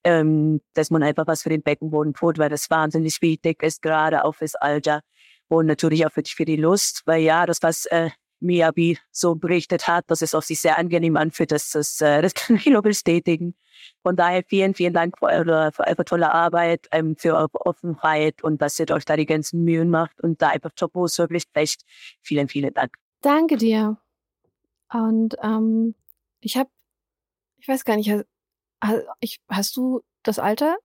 [0.04, 4.24] ähm, dass man einfach was für den Beckenboden tut, weil das wahnsinnig wichtig ist, gerade
[4.24, 5.00] auch fürs Alter
[5.48, 9.88] und natürlich auch für, für die Lust, weil ja, das, was äh, Miyabi so berichtet
[9.88, 12.82] hat, dass es auch sich sehr angenehm anfühlt, dass das, äh, das kann ich nur
[12.82, 13.54] bestätigen.
[14.02, 18.42] Von daher vielen, vielen Dank für eure, für eure tolle Arbeit, ähm, für eure Offenheit
[18.42, 21.82] und dass ihr euch da die ganzen Mühen macht und da einfach Topos wirklich recht.
[22.22, 23.05] Vielen, vielen Dank.
[23.20, 23.98] Danke dir.
[24.92, 25.94] Und ähm,
[26.40, 26.70] ich habe,
[27.58, 28.10] ich weiß gar nicht,
[28.80, 30.76] hast, hast du das Alter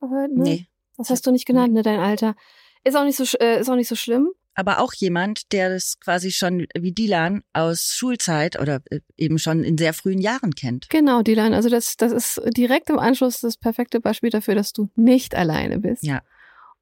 [0.00, 0.32] gehört?
[0.32, 0.42] Ne?
[0.42, 0.66] Nee.
[0.96, 2.36] Das hast du nicht genannt, ne, dein Alter.
[2.84, 5.98] Ist auch nicht so, äh, ist auch nicht so schlimm aber auch jemand, der das
[6.00, 10.90] quasi schon wie Dilan aus Schulzeit oder äh, eben schon in sehr frühen Jahren kennt.
[10.90, 11.54] Genau, Dilan.
[11.54, 15.78] Also das, das ist direkt im Anschluss das perfekte Beispiel dafür, dass du nicht alleine
[15.78, 16.02] bist.
[16.02, 16.20] Ja.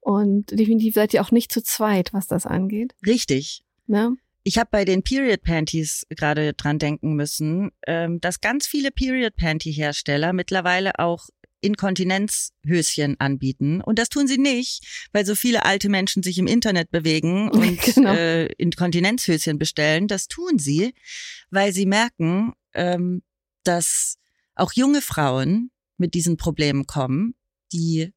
[0.01, 2.95] Und definitiv seid ihr auch nicht zu zweit, was das angeht.
[3.05, 3.63] Richtig.
[3.87, 4.15] Ne?
[4.49, 9.35] Ich habe bei den Period Panties gerade dran denken müssen, ähm, dass ganz viele Period
[9.35, 11.27] Panty Hersteller mittlerweile auch
[11.61, 13.79] Inkontinenzhöschen anbieten.
[13.79, 17.79] Und das tun sie nicht, weil so viele alte Menschen sich im Internet bewegen und
[17.79, 18.11] genau.
[18.11, 20.07] äh, Inkontinenzhöschen bestellen.
[20.07, 20.95] Das tun sie,
[21.51, 23.21] weil sie merken, ähm,
[23.63, 24.17] dass
[24.55, 27.35] auch junge Frauen mit diesen Problemen kommen,
[27.71, 28.13] die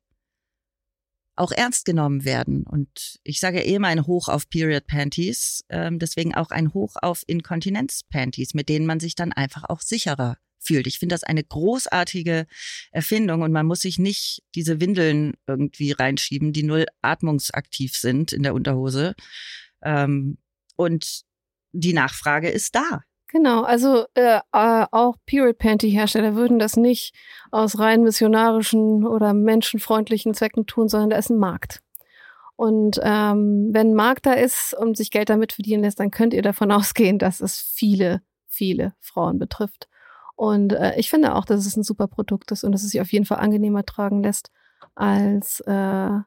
[1.37, 2.65] auch ernst genommen werden.
[2.65, 6.97] Und ich sage eh immer ein Hoch auf Period Panties, ähm, deswegen auch ein Hoch
[7.01, 10.87] auf Inkontinenz Panties, mit denen man sich dann einfach auch sicherer fühlt.
[10.87, 12.47] Ich finde das eine großartige
[12.93, 18.43] Erfindung und man muss sich nicht diese Windeln irgendwie reinschieben, die null atmungsaktiv sind in
[18.43, 19.15] der Unterhose.
[19.83, 20.39] Ähm,
[20.77, 21.23] und
[21.73, 23.03] die Nachfrage ist da.
[23.33, 27.15] Genau, also äh, äh, auch Period Panty Hersteller würden das nicht
[27.51, 31.81] aus rein missionarischen oder menschenfreundlichen Zwecken tun, sondern da ist ein Markt.
[32.57, 36.35] Und ähm, wenn ein Markt da ist und sich Geld damit verdienen lässt, dann könnt
[36.35, 39.89] ihr davon ausgehen, dass es viele, viele Frauen betrifft.
[40.37, 43.01] Und äh, ich finde auch, dass es ein super Produkt ist und dass es sich
[43.01, 44.51] auf jeden Fall angenehmer tragen lässt
[44.95, 46.19] als äh,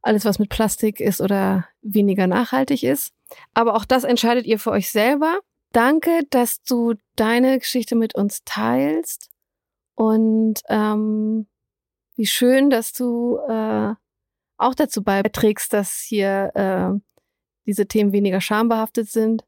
[0.00, 3.12] alles, was mit Plastik ist oder weniger nachhaltig ist.
[3.52, 5.40] Aber auch das entscheidet ihr für euch selber.
[5.74, 9.28] Danke, dass du deine Geschichte mit uns teilst.
[9.94, 11.46] Und ähm,
[12.16, 13.94] wie schön, dass du äh,
[14.56, 16.98] auch dazu beiträgst, dass hier äh,
[17.66, 19.44] diese Themen weniger schambehaftet sind.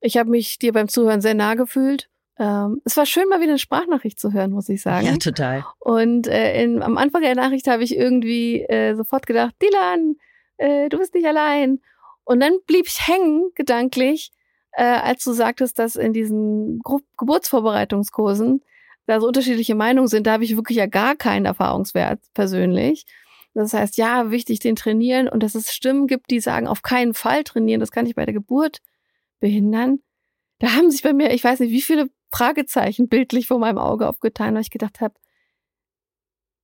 [0.00, 3.52] Ich habe mich dir beim Zuhören sehr nah gefühlt ähm, es war schön, mal wieder
[3.52, 5.06] eine Sprachnachricht zu hören, muss ich sagen.
[5.06, 5.64] Ja, total.
[5.78, 10.16] Und äh, in, am Anfang der Nachricht habe ich irgendwie äh, sofort gedacht, Dylan,
[10.56, 11.80] äh, du bist nicht allein.
[12.24, 14.32] Und dann blieb ich hängen, gedanklich,
[14.72, 18.62] äh, als du sagtest, dass in diesen Gru Geburtsvorbereitungskursen
[19.06, 20.26] da so unterschiedliche Meinungen sind.
[20.26, 23.06] Da habe ich wirklich ja gar keinen Erfahrungswert persönlich.
[23.54, 27.12] Das heißt, ja, wichtig den trainieren und dass es Stimmen gibt, die sagen, auf keinen
[27.14, 28.78] Fall trainieren, das kann ich bei der Geburt
[29.40, 30.00] behindern.
[30.58, 34.08] Da haben sich bei mir, ich weiß nicht, wie viele Fragezeichen bildlich vor meinem Auge
[34.08, 35.14] aufgetan, weil ich gedacht habe,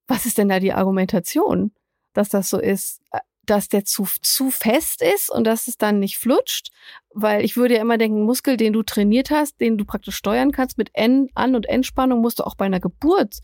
[0.07, 1.73] was ist denn da die Argumentation,
[2.15, 3.03] dass das so ist,
[3.51, 6.71] dass der zu, zu fest ist und dass es dann nicht flutscht?
[7.15, 10.53] Weil ich würde ja immer denken, Muskel, den du trainiert hast, den du praktisch steuern
[10.53, 13.39] kannst mit N An- und Entspannung, musst du auch bei einer Geburt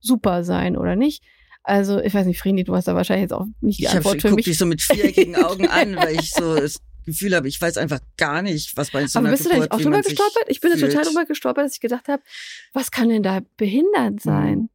[0.00, 1.22] super sein, oder nicht?
[1.62, 4.14] Also, ich weiß nicht, Freni, du hast da wahrscheinlich jetzt auch nicht die ich Antwort
[4.14, 4.46] hab, für ich mich.
[4.46, 7.76] Ich dich so mit viereckigen Augen an, weil ich so das Gefühl habe, ich weiß
[7.76, 10.44] einfach gar nicht, was bei so Aber einer bist du da nicht auch drüber gestolpert?
[10.46, 12.22] Ich bin da total drüber gestolpert, dass ich gedacht habe,
[12.72, 14.58] was kann denn da behindert sein?
[14.58, 14.68] Mhm.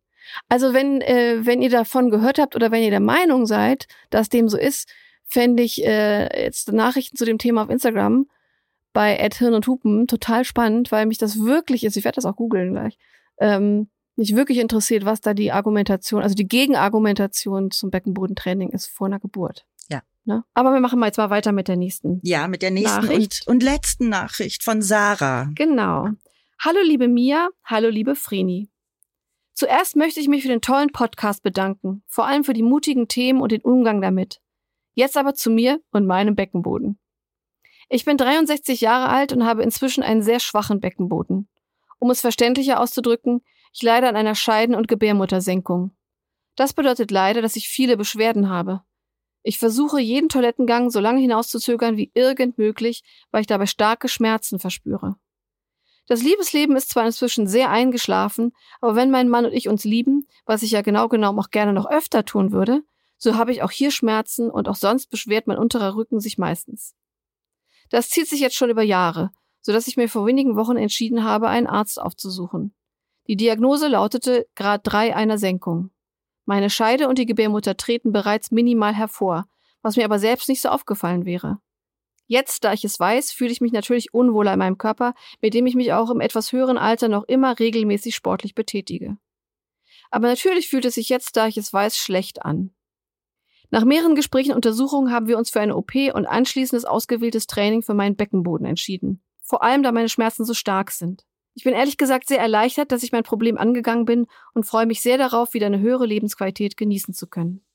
[0.50, 4.30] Also wenn, äh, wenn ihr davon gehört habt oder wenn ihr der Meinung seid, dass
[4.30, 4.90] dem so ist,
[5.26, 8.28] fände ich äh, jetzt Nachrichten zu dem Thema auf Instagram
[8.94, 12.26] bei Ed Hirn und Hupen total spannend, weil mich das wirklich ist, ich werde das
[12.26, 12.98] auch googeln gleich,
[13.40, 19.08] ähm, mich wirklich interessiert, was da die Argumentation, also die Gegenargumentation zum Beckenbodentraining ist vor
[19.08, 19.66] einer Geburt.
[20.26, 20.44] Ne?
[20.54, 22.20] Aber wir machen mal jetzt mal weiter mit der nächsten.
[22.24, 23.44] Ja, mit der nächsten Nachricht.
[23.46, 25.50] Und, und letzten Nachricht von Sarah.
[25.56, 26.10] Genau.
[26.60, 28.70] Hallo liebe Mia, hallo liebe Vreni.
[29.54, 33.40] Zuerst möchte ich mich für den tollen Podcast bedanken, vor allem für die mutigen Themen
[33.40, 34.42] und den Umgang damit.
[34.96, 37.00] Jetzt aber zu mir und meinem Beckenboden.
[37.90, 41.48] Ich bin 63 Jahre alt und habe inzwischen einen sehr schwachen Beckenboden.
[42.00, 45.92] Um es verständlicher auszudrücken, ich leide an einer Scheiden- und Gebärmuttersenkung.
[46.56, 48.82] Das bedeutet leider, dass ich viele Beschwerden habe.
[49.44, 54.58] Ich versuche jeden Toilettengang so lange hinauszuzögern wie irgend möglich, weil ich dabei starke Schmerzen
[54.58, 55.16] verspüre.
[56.08, 60.28] Das Liebesleben ist zwar inzwischen sehr eingeschlafen, aber wenn mein Mann und ich uns lieben,
[60.46, 62.84] was ich ja genau genommen auch gerne noch öfter tun würde,
[63.18, 66.94] so habe ich auch hier Schmerzen und auch sonst beschwert mein unterer Rücken sich meistens.
[67.90, 71.24] Das zieht sich jetzt schon über Jahre, so dass ich mir vor wenigen Wochen entschieden
[71.24, 72.74] habe, einen Arzt aufzusuchen.
[73.28, 75.92] Die Diagnose lautete Grad 3 einer Senkung.
[76.46, 79.46] Meine Scheide und die Gebärmutter treten bereits minimal hervor,
[79.82, 81.60] was mir aber selbst nicht so aufgefallen wäre.
[82.26, 85.66] Jetzt, da ich es weiß, fühle ich mich natürlich unwohler in meinem Körper, mit dem
[85.66, 89.18] ich mich auch im etwas höheren Alter noch immer regelmäßig sportlich betätige.
[90.10, 92.74] Aber natürlich fühlt es sich jetzt, da ich es weiß, schlecht an.
[93.72, 97.82] Nach mehreren Gesprächen und Untersuchungen haben wir uns für eine OP und anschließendes ausgewähltes Training
[97.82, 99.24] für meinen Beckenboden entschieden.
[99.42, 101.26] Vor allem, da meine Schmerzen so stark sind.
[101.56, 105.02] Ich bin ehrlich gesagt sehr erleichtert, dass ich mein Problem angegangen bin und freue mich
[105.02, 107.66] sehr darauf, wieder eine höhere Lebensqualität genießen zu können.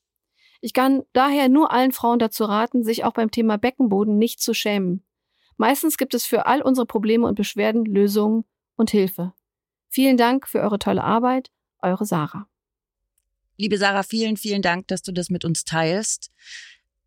[0.61, 4.53] Ich kann daher nur allen Frauen dazu raten, sich auch beim Thema Beckenboden nicht zu
[4.53, 5.03] schämen.
[5.57, 8.45] Meistens gibt es für all unsere Probleme und Beschwerden Lösungen
[8.75, 9.33] und Hilfe.
[9.89, 12.47] Vielen Dank für eure tolle Arbeit, eure Sarah.
[13.57, 16.31] Liebe Sarah, vielen, vielen Dank, dass du das mit uns teilst.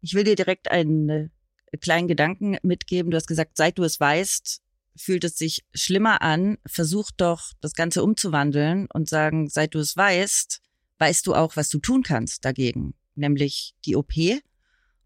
[0.00, 1.28] Ich will dir direkt einen äh,
[1.80, 3.10] kleinen Gedanken mitgeben.
[3.10, 4.60] Du hast gesagt, seit du es weißt,
[4.96, 6.58] fühlt es sich schlimmer an.
[6.66, 10.60] Versuch doch, das Ganze umzuwandeln und sagen, seit du es weißt,
[10.98, 14.12] weißt du auch, was du tun kannst dagegen nämlich die OP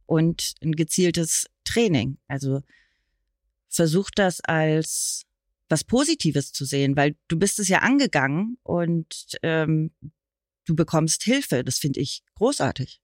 [0.07, 2.19] und ein gezieltes Training.
[2.29, 2.63] Also
[3.69, 5.25] versuch das als
[5.69, 9.91] was Positives zu sehen, weil du bist es ja angegangen und ähm,
[10.65, 11.65] du bekommst Hilfe.
[11.65, 13.01] Das finde ich großartig.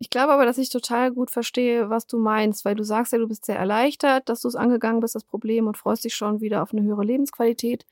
[0.00, 3.18] Ich glaube aber, dass ich total gut verstehe, was du meinst, weil du sagst ja,
[3.18, 6.40] du bist sehr erleichtert, dass du es angegangen bist, das Problem, und freust dich schon
[6.40, 7.84] wieder auf eine höhere Lebensqualität.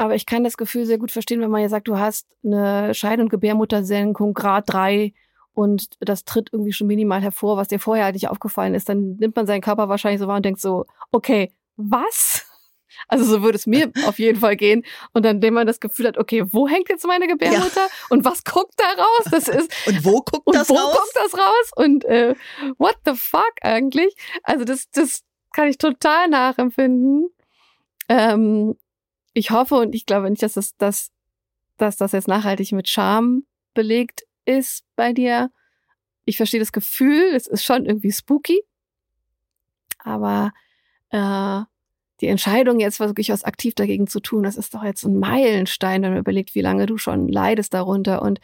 [0.00, 2.94] Aber ich kann das Gefühl sehr gut verstehen, wenn man ja sagt, du hast eine
[2.94, 5.12] Scheid- und Gebärmuttersenkung Grad 3
[5.52, 9.16] und das tritt irgendwie schon minimal hervor, was dir vorher halt nicht aufgefallen ist, dann
[9.16, 12.46] nimmt man seinen Körper wahrscheinlich so wahr und denkt so, okay, was?
[13.08, 14.84] Also so würde es mir auf jeden Fall gehen.
[15.12, 17.80] Und dann, wenn man das Gefühl hat, okay, wo hängt jetzt meine Gebärmutter?
[17.80, 17.88] Ja.
[18.10, 19.24] Und was guckt da raus?
[19.30, 20.92] Das ist und wo guckt und das wo raus?
[20.92, 21.70] guckt das raus?
[21.76, 22.34] Und äh,
[22.78, 24.14] what the fuck eigentlich?
[24.42, 27.30] Also das, das kann ich total nachempfinden.
[28.08, 28.76] Ähm,
[29.32, 31.10] ich hoffe und ich glaube nicht, dass das, dass,
[31.76, 35.50] dass das jetzt nachhaltig mit Scham belegt ist bei dir.
[36.24, 38.62] Ich verstehe das Gefühl, es ist schon irgendwie spooky.
[39.98, 40.52] Aber
[41.10, 41.60] äh,
[42.20, 46.02] die Entscheidung jetzt wirklich was aktiv dagegen zu tun, das ist doch jetzt ein Meilenstein,
[46.02, 48.22] wenn man überlegt, wie lange du schon leidest darunter.
[48.22, 48.40] Und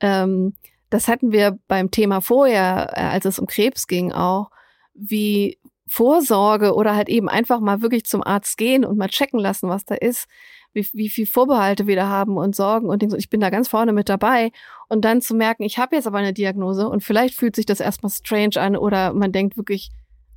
[0.00, 0.54] ähm,
[0.90, 4.50] das hatten wir beim Thema vorher, äh, als es um Krebs ging, auch,
[4.94, 9.68] wie Vorsorge oder halt eben einfach mal wirklich zum Arzt gehen und mal checken lassen,
[9.68, 10.26] was da ist,
[10.72, 13.16] wie, wie viel Vorbehalte wir da haben und Sorgen und Dinge.
[13.16, 14.50] Ich bin da ganz vorne mit dabei.
[14.88, 17.80] Und dann zu merken, ich habe jetzt aber eine Diagnose und vielleicht fühlt sich das
[17.80, 19.90] erstmal strange an oder man denkt wirklich,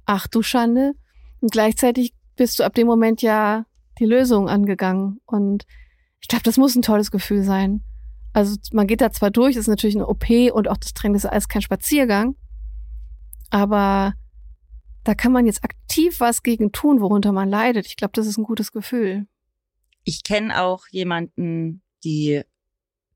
[0.06, 0.94] ach du Schande.
[1.42, 3.66] Und gleichzeitig bist du ab dem Moment ja
[4.00, 5.20] die Lösung angegangen.
[5.26, 5.66] Und
[6.22, 7.84] ich glaube, das muss ein tolles Gefühl sein.
[8.34, 11.26] Also man geht da zwar durch, ist natürlich eine OP und auch das Training ist
[11.26, 12.36] alles kein Spaziergang.
[13.50, 14.14] Aber
[15.08, 17.86] da kann man jetzt aktiv was gegen tun, worunter man leidet.
[17.86, 19.26] Ich glaube, das ist ein gutes Gefühl.
[20.04, 22.41] Ich kenne auch jemanden, die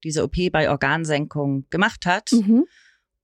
[0.03, 2.31] diese OP bei Organsenkung gemacht hat.
[2.31, 2.65] Mhm.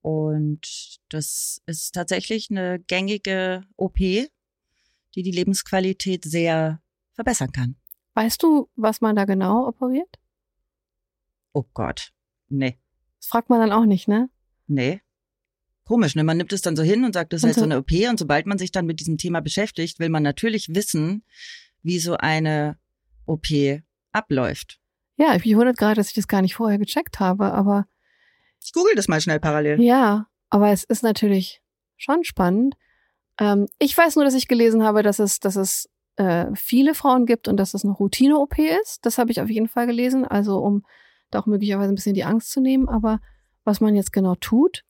[0.01, 4.29] Und das ist tatsächlich eine gängige OP, die
[5.15, 6.81] die Lebensqualität sehr
[7.13, 7.77] verbessern kann.
[8.15, 10.19] Weißt du, was man da genau operiert?
[11.53, 12.11] Oh Gott,
[12.49, 12.77] nee.
[13.19, 14.29] Das fragt man dann auch nicht, ne?
[14.67, 15.01] Nee
[15.87, 16.23] komisch, ne?
[16.23, 17.91] Man nimmt es dann so hin und sagt, das ist halt so eine OP.
[18.09, 21.23] Und sobald man sich dann mit diesem Thema beschäftigt, will man natürlich wissen,
[21.81, 22.77] wie so eine
[23.25, 23.47] OP
[24.11, 24.79] abläuft.
[25.15, 27.87] Ja, ich wundert gerade, dass ich das gar nicht vorher gecheckt habe, aber.
[28.63, 29.81] Ich google das mal schnell parallel.
[29.81, 31.61] Ja, aber es ist natürlich
[31.95, 32.75] schon spannend.
[33.39, 37.25] Ähm, ich weiß nur, dass ich gelesen habe, dass es, dass es äh, viele Frauen
[37.25, 38.99] gibt und dass es eine Routine-OP ist.
[39.03, 40.83] Das habe ich auf jeden Fall gelesen, also um
[41.31, 42.89] da auch möglicherweise ein bisschen die Angst zu nehmen.
[42.89, 43.19] Aber
[43.63, 44.83] was man jetzt genau tut,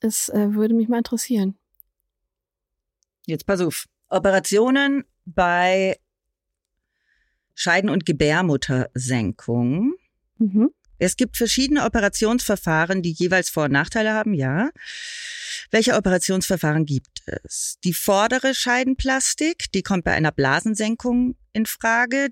[0.00, 1.56] es äh, würde mich mal interessieren.
[3.26, 3.86] Jetzt pass auf.
[4.08, 5.98] Operationen bei
[7.54, 9.94] Scheiden- und Gebärmuttersenkung.
[10.38, 10.70] Mhm.
[10.98, 14.70] Es gibt verschiedene Operationsverfahren, die jeweils Vor- und Nachteile haben, ja.
[15.70, 17.78] Welche Operationsverfahren gibt es?
[17.84, 22.28] Die vordere Scheidenplastik, die kommt bei einer Blasensenkung in Frage.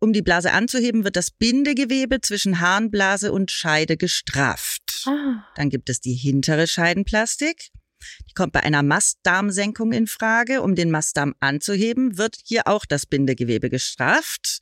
[0.00, 4.87] Um die Blase anzuheben, wird das Bindegewebe zwischen Harnblase und Scheide gestrafft.
[5.06, 5.44] Ah.
[5.54, 7.70] Dann gibt es die hintere Scheidenplastik.
[8.28, 10.60] Die kommt bei einer Mastdarmsenkung in Frage.
[10.62, 14.60] Um den Mastdarm anzuheben, wird hier auch das Bindegewebe gestrafft.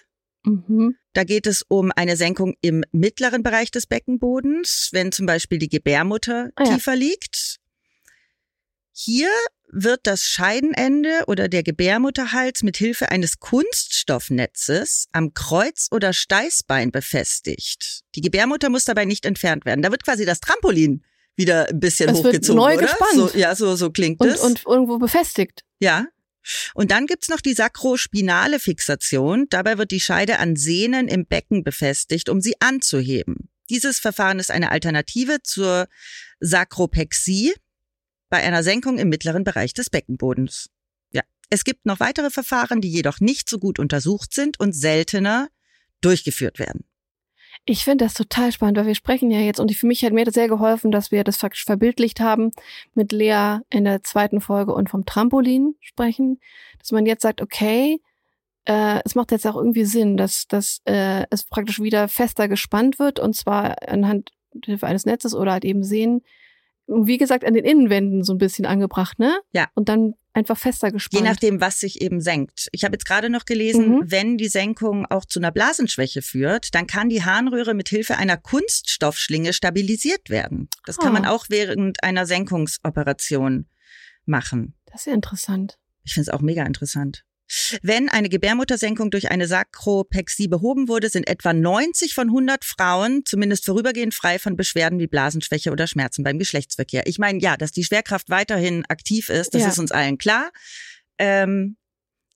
[0.45, 0.97] Mhm.
[1.13, 5.69] Da geht es um eine Senkung im mittleren Bereich des Beckenbodens, wenn zum Beispiel die
[5.69, 6.75] Gebärmutter ah, ja.
[6.75, 7.59] tiefer liegt.
[8.93, 9.31] Hier
[9.71, 18.03] wird das Scheidenende oder der Gebärmutterhals mit Hilfe eines Kunststoffnetzes am Kreuz- oder Steißbein befestigt.
[18.15, 19.83] Die Gebärmutter muss dabei nicht entfernt werden.
[19.83, 21.05] Da wird quasi das Trampolin
[21.37, 22.83] wieder ein bisschen Es wird hochgezogen, neu oder?
[22.83, 23.15] gespannt.
[23.15, 24.41] So, ja, so, so klingt Und, es.
[24.41, 25.65] und irgendwo befestigt.
[25.81, 26.07] Ja.
[26.75, 29.47] Und dann gibt's noch die sakrospinale Fixation.
[29.49, 33.49] Dabei wird die Scheide an Sehnen im Becken befestigt, um sie anzuheben.
[33.71, 35.89] Dieses Verfahren ist eine Alternative zur
[36.41, 37.55] Sakropexie
[38.31, 40.71] bei einer Senkung im mittleren Bereich des Beckenbodens.
[41.13, 41.23] Ja.
[41.51, 45.49] Es gibt noch weitere Verfahren, die jedoch nicht so gut untersucht sind und seltener
[46.01, 46.85] durchgeführt werden.
[47.67, 50.25] Ich finde das total spannend, weil wir sprechen ja jetzt und für mich hat mir
[50.25, 52.51] das sehr geholfen, dass wir das faktisch verbildlicht haben
[52.95, 56.41] mit Lea in der zweiten Folge und vom Trampolin sprechen,
[56.79, 58.01] dass man jetzt sagt, okay,
[58.67, 62.99] äh, es macht jetzt auch irgendwie Sinn, dass, dass äh, es praktisch wieder fester gespannt
[62.99, 64.33] wird und zwar anhand
[64.65, 66.23] Hilfe eines Netzes oder halt eben Sehen,
[66.87, 69.39] wie gesagt, an den Innenwänden so ein bisschen angebracht, ne?
[69.53, 69.69] Ja.
[69.75, 71.25] Und dann einfach fester Je gespannt.
[71.25, 72.69] nachdem, was sich eben senkt.
[72.73, 74.03] Ich habe jetzt gerade noch gelesen, Mhm.
[74.07, 78.37] wenn die Senkung auch zu einer Blasenschwäche führt, dann kann die Harnröhre mit Hilfe einer
[78.37, 80.69] Kunststoffschlinge stabilisiert werden.
[80.87, 81.13] Das kann Ah.
[81.21, 83.67] man auch während einer Senkungsoperation
[84.27, 84.75] machen.
[84.87, 85.79] das ist ja interessant.
[86.05, 87.25] Ich finde es auch mega interessant.
[87.83, 93.67] Wenn eine Gebärmuttersenkung durch eine Sakropexie behoben wurde, sind etwa 90 von 100 Frauen zumindest
[93.67, 97.07] vorübergehend frei von Beschwerden wie Blasenschwäche oder Schmerzen beim Geschlechtsverkehr.
[97.07, 99.69] Ich meine, ja, dass die Schwerkraft weiterhin aktiv ist, das Ja.
[99.69, 100.51] ist uns allen klar.
[101.19, 101.77] Ähm,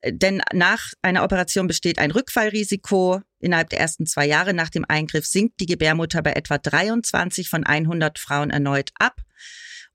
[0.05, 3.21] denn nach einer Operation besteht ein Rückfallrisiko.
[3.39, 7.65] Innerhalb der ersten zwei Jahre nach dem Eingriff sinkt die Gebärmutter bei etwa 23 von
[7.65, 9.21] 100 Frauen erneut ab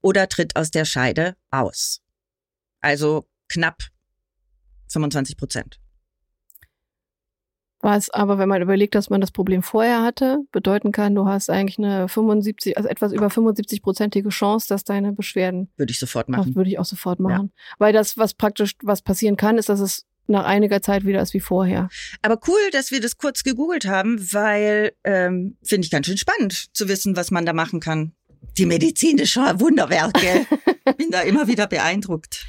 [0.03, 2.01] oder tritt aus der Scheide aus.
[2.81, 3.85] Also knapp
[4.95, 5.79] 25 Prozent.
[7.81, 11.51] Was aber, wenn man überlegt, dass man das Problem vorher hatte, bedeuten kann, du hast
[11.51, 16.57] eigentlich eine 75, also etwas über 75-prozentige Chance, dass deine Beschwerden, Würde ich sofort machen.
[16.57, 17.53] würde ich auch sofort machen.
[17.79, 21.35] Weil das, was praktisch, was passieren kann, ist, dass es nach einiger Zeit wieder ist
[21.35, 21.91] wie vorher.
[22.23, 26.75] Aber cool, dass wir das kurz gegoogelt haben, weil ähm, finde ich ganz schön spannend
[26.75, 28.13] zu wissen, was man da machen kann.
[28.57, 30.47] Die medizinische Wunderwerke.
[30.97, 32.47] Bin da immer wieder beeindruckt.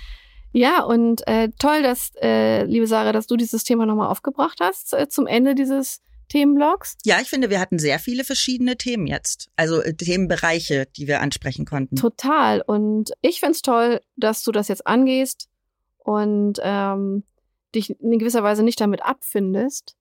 [0.55, 4.93] Ja, und äh, toll, dass, äh, liebe Sarah, dass du dieses Thema nochmal aufgebracht hast
[4.93, 6.95] äh, zum Ende dieses Themenblocks.
[7.03, 9.49] Ja, ich finde, wir hatten sehr viele verschiedene Themen jetzt.
[9.57, 11.97] Also äh, Themenbereiche, die wir ansprechen konnten.
[11.97, 12.61] Total.
[12.61, 15.49] Und ich find's toll, dass du das jetzt angehst
[15.97, 17.23] und ähm,
[17.75, 19.97] dich in gewisser Weise nicht damit abfindest.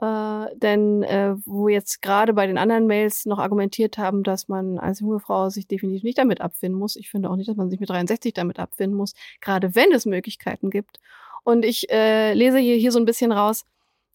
[0.00, 4.78] Äh, denn äh, wo jetzt gerade bei den anderen Mails noch argumentiert haben, dass man
[4.78, 6.96] als junge Frau sich definitiv nicht damit abfinden muss.
[6.96, 10.06] Ich finde auch nicht, dass man sich mit 63 damit abfinden muss, gerade wenn es
[10.06, 11.00] Möglichkeiten gibt.
[11.44, 13.64] Und ich äh, lese hier, hier so ein bisschen raus,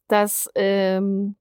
[0.07, 1.35] dass, ähm,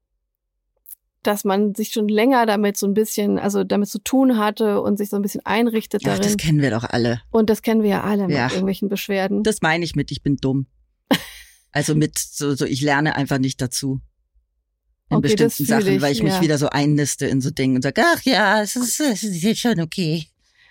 [1.22, 4.98] dass man sich schon länger damit so ein bisschen, also damit zu tun hatte und
[4.98, 6.36] sich so ein bisschen einrichtet Ja, das darin.
[6.36, 7.22] kennen wir doch alle.
[7.30, 8.48] Und das kennen wir ja alle mit Ja.
[8.48, 9.42] irgendwelchen Beschwerden.
[9.42, 10.66] Das meine ich mit, ich bin dumm.
[11.76, 14.00] Also mit so, so ich lerne einfach nicht dazu.
[15.10, 16.40] In Okay, bestimmten Sachen, ich, weil ich mich ja.
[16.40, 19.80] wieder so einniste in so Dingen und sage, ach ja, es ist, es ist schon
[19.80, 20.26] okay.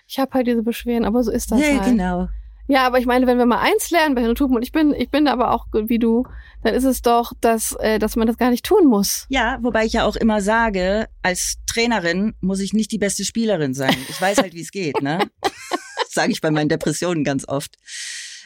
[0.06, 1.84] ich habe halt diese Beschwerden, aber so ist das Ja, halt.
[1.84, 2.28] genau.
[2.66, 5.10] Ja, aber ich meine, wenn wir mal eins lernen bei Hirntuben und ich bin, ich
[5.10, 6.26] bin aber auch wie du,
[6.62, 9.26] dann ist es doch, dass, äh, dass man das gar nicht tun muss.
[9.28, 13.74] Ja, wobei ich ja auch immer sage, als Trainerin muss ich nicht die beste Spielerin
[13.74, 13.94] sein.
[14.08, 15.18] Ich weiß halt, wie es geht, ne?
[16.08, 17.76] Sage ich bei meinen Depressionen ganz oft.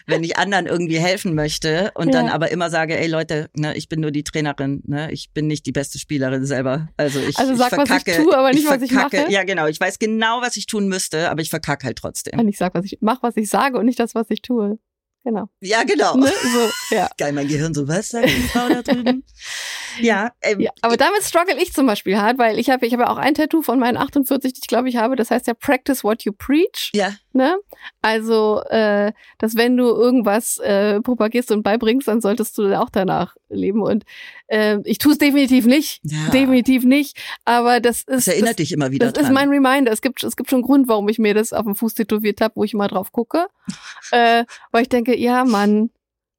[0.09, 2.33] Wenn ich anderen irgendwie helfen möchte und dann Ja.
[2.33, 5.66] aber immer sage, ey Leute, ne, ich bin nur die Trainerin, ne, ich bin nicht
[5.66, 6.88] die beste Spielerin selber.
[6.97, 9.18] Also ich, Also ich sag, was ich verkacke, tue, aber nicht, was ich verkacke.
[9.23, 9.33] mache?
[9.33, 9.66] Ja, genau.
[9.66, 12.38] Ich weiß genau, was ich tun müsste, aber ich verkacke halt trotzdem.
[12.40, 14.79] Und ich sag, was ich mach, was ich sage und nicht das, was ich tue.
[15.25, 15.49] Genau.
[15.61, 16.16] Ja, genau.
[16.16, 16.27] Ne?
[16.42, 17.11] So, ja.
[17.18, 19.25] Geil, mein Gehirn so, was sagt die Frau da drüben?
[20.04, 20.70] Ja, ähm, ja.
[20.82, 23.34] Aber damit struggle ich zum Beispiel hart, weil ich habe ich habe ja auch ein
[23.34, 25.16] Tattoo von meinen 48, die ich glaube ich habe.
[25.16, 26.90] Das heißt ja Practice what you preach.
[26.94, 27.56] ja, Ne?
[28.02, 33.37] Also, äh, dass wenn du irgendwas äh, propagierst und beibringst, dann solltest du auch danach
[33.48, 33.80] leben.
[33.82, 34.04] Und
[34.48, 36.00] äh, ich tue es definitiv nicht.
[36.02, 36.30] Ja.
[36.32, 37.16] Definitiv nicht.
[37.44, 38.06] Aber das ist.
[38.08, 39.34] das erinnert dich immer wieder Das ist dran.
[39.34, 39.92] mein Reminder.
[39.92, 42.40] Es gibt, es gibt schon einen Grund, warum ich mir das auf dem Fuß tätowiert
[42.40, 43.46] habe, wo ich immer drauf gucke.
[44.11, 45.90] äh, weil ich denke, ja, Mann,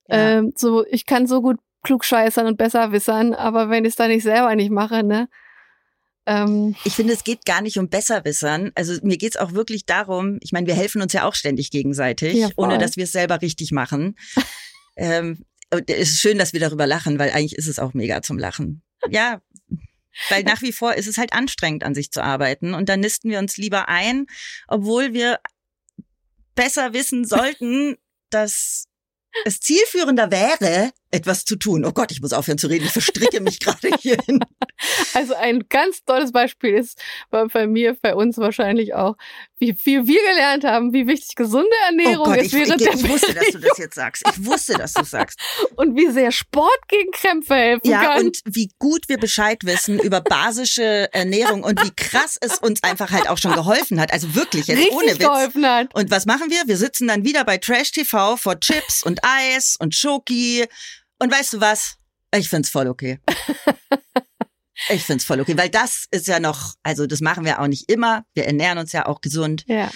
[0.10, 0.39] Ja.
[0.39, 4.10] ähm, so, ich kann so gut klugscheißern und besser wissern, aber wenn ich es dann
[4.10, 5.30] nicht selber nicht mache, ne?
[6.26, 8.72] Ähm, Ich finde, es geht gar nicht um Besserwissern.
[8.76, 12.36] Also mir geht's auch wirklich darum, ich meine, wir helfen uns ja auch ständig gegenseitig,
[12.36, 14.16] Ja, ohne dass wir es selber richtig machen.
[14.96, 15.46] ähm,
[15.88, 18.84] es ist schön, dass wir darüber lachen, weil eigentlich ist es auch mega zum Lachen.
[19.10, 19.42] Ja,
[20.30, 22.74] weil nach wie vor ist es halt anstrengend, an sich zu arbeiten.
[22.74, 24.26] Und dann nisten wir uns lieber ein,
[24.68, 25.40] obwohl wir
[26.56, 27.96] besser wissen sollten,
[28.30, 28.86] dass
[29.46, 31.86] es zielführender wäre, etwas zu tun.
[31.86, 32.86] Oh Gott, ich muss aufhören zu reden.
[32.86, 34.39] Ich verstricke mich gerade hierhin.
[35.14, 39.16] Also ein ganz tolles Beispiel ist bei, bei mir, bei uns wahrscheinlich auch,
[39.57, 42.88] wie viel wir gelernt haben, wie wichtig gesunde Ernährung oh Gott, ist ich, während ich,
[42.88, 44.24] der ich wusste, dass du das jetzt sagst.
[44.32, 45.39] Ich wusste, dass du sagst.
[45.76, 48.26] und wie sehr Sport gegen Krämpfe helfen Ja, kann.
[48.28, 53.12] und wie gut wir Bescheid wissen über basische Ernährung und wie krass es uns einfach
[53.12, 54.14] halt auch schon geholfen hat.
[54.14, 55.20] Also wirklich, jetzt richtig ohne Witz.
[55.20, 55.93] geholfen hat.
[55.93, 56.68] Und was machen wir?
[56.68, 60.68] Wir sitzen dann wieder bei Trash TV vor Chips und Eis und Schoki.
[61.20, 61.97] Und weißt du was?
[62.36, 63.20] Ich find's voll okay.
[64.91, 67.91] Ich find's voll okay, weil das ist ja noch, also das machen wir auch nicht
[67.91, 68.24] immer.
[68.34, 69.65] Wir ernähren uns ja auch gesund.
[69.67, 69.91] Ja.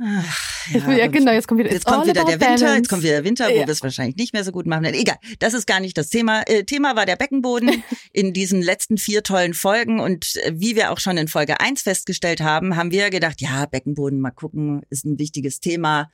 [0.00, 2.76] Ach, ja, und genau, jetzt kommt wieder Jetzt kommt wieder der Winter, balance.
[2.76, 3.66] jetzt kommt wieder der Winter, wo Ja.
[3.66, 4.84] wir es wahrscheinlich nicht mehr so gut machen.
[4.84, 6.42] Egal, das ist gar nicht das Thema.
[6.42, 7.82] Äh, Thema war der Beckenboden
[8.12, 9.98] in diesen letzten vier tollen Folgen.
[9.98, 13.66] Und äh, wie wir auch schon in Folge eins festgestellt haben, haben wir gedacht, ja,
[13.66, 16.10] Beckenboden, mal gucken, ist ein wichtiges Thema.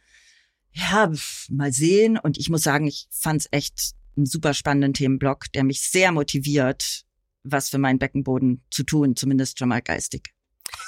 [0.73, 1.11] Ja,
[1.49, 2.19] mal sehen.
[2.19, 6.13] Und ich muss sagen, ich fand es echt einen super spannenden Themenblock, der mich sehr
[6.13, 7.03] motiviert,
[7.43, 10.33] was für meinen Beckenboden zu tun, zumindest schon mal geistig.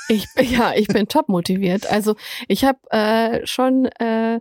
[0.09, 1.87] Ich, ja, ich bin top motiviert.
[1.87, 2.17] Also
[2.49, 4.41] ich habe äh, schon äh,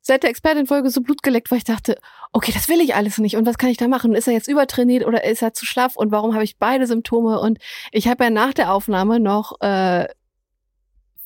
[0.00, 1.98] seit der Expertin-Folge so Blut geleckt, weil ich dachte,
[2.32, 3.36] okay, das will ich alles nicht.
[3.36, 4.14] Und was kann ich da machen?
[4.14, 5.96] Ist er jetzt übertrainiert oder ist er zu schlaff?
[5.96, 7.38] Und warum habe ich beide Symptome?
[7.40, 7.58] Und
[7.92, 10.06] ich habe ja nach der Aufnahme noch äh,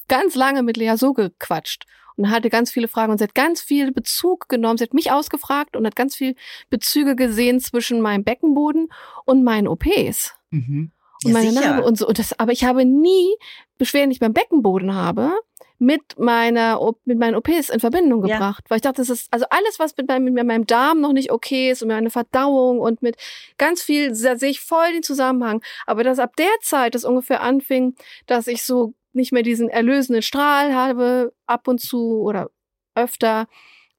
[0.08, 1.86] ganz lange mit Lea so gequatscht
[2.18, 4.76] und hatte ganz viele Fragen und sie hat ganz viel Bezug genommen.
[4.78, 6.34] Sie hat mich ausgefragt und hat ganz viel
[6.70, 8.88] Bezüge gesehen zwischen meinem Beckenboden
[9.24, 10.90] und meinen OPs Mhm.
[11.24, 12.06] und meine Narbe und so.
[12.08, 13.28] Und das, aber ich habe nie
[13.78, 15.32] Beschwerden, die ich beim Beckenboden habe,
[15.80, 18.34] mit meiner mit meinen OPs in Verbindung Ja.
[18.36, 21.12] gebracht, weil ich dachte, das ist also alles, was mit meinem, mit meinem Darm noch
[21.12, 23.16] nicht okay ist und meine Verdauung und mit
[23.58, 25.62] ganz viel da sehe ich voll den Zusammenhang.
[25.86, 27.94] Aber dass ab der Zeit das ungefähr anfing,
[28.26, 32.50] dass ich so nicht mehr diesen erlösenden Strahl habe ab und zu oder
[32.94, 33.46] öfter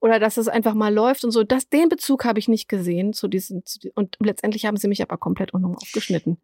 [0.02, 3.12] oder dass es einfach mal läuft und so, das, den Bezug habe ich nicht gesehen
[3.12, 6.38] zu diesen, zu, und letztendlich haben sie mich aber komplett unten aufgeschnitten.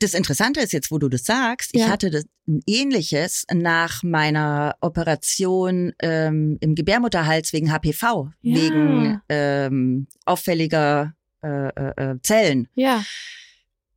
[0.00, 1.88] Das Interessante ist jetzt, wo du das sagst, ich Ja.
[1.88, 8.54] hatte das ein ähnliches nach meiner Operation ähm, im Gebärmutterhals wegen HPV, Ja.
[8.54, 12.68] wegen ähm, auffälliger äh, äh, äh, Zellen.
[12.74, 13.02] Ja.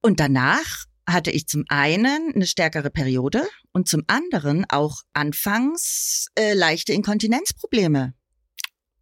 [0.02, 6.54] Und danach hatte ich zum einen eine stärkere Periode und zum anderen auch anfangs äh,
[6.54, 8.14] leichte Inkontinenzprobleme.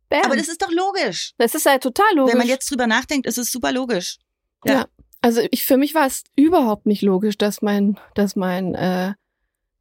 [0.09, 0.21] Bam.
[0.25, 1.33] Aber das ist doch logisch.
[1.37, 2.33] Das ist halt total logisch.
[2.33, 4.17] Wenn man jetzt drüber nachdenkt, ist es super logisch.
[4.65, 4.87] ja.
[5.21, 9.15] Also ich für mich war es überhaupt nicht logisch, dass mein, dass mein äh,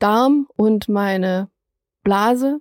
[0.01, 1.49] Darm und meine
[2.03, 2.61] Blase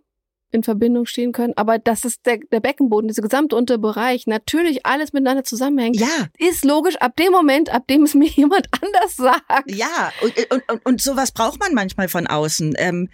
[0.52, 1.54] in Verbindung stehen können.
[1.56, 6.28] Aber dass es der, der Beckenboden, dieser gesamte untere Bereich, natürlich alles miteinander zusammenhängt, Ja,
[6.38, 9.72] ist logisch ab dem Moment, ab dem es mir jemand anders sagt.
[9.72, 12.76] Ja, und, und, und, und sowas braucht man manchmal von außen.
[12.78, 13.10] Ähm,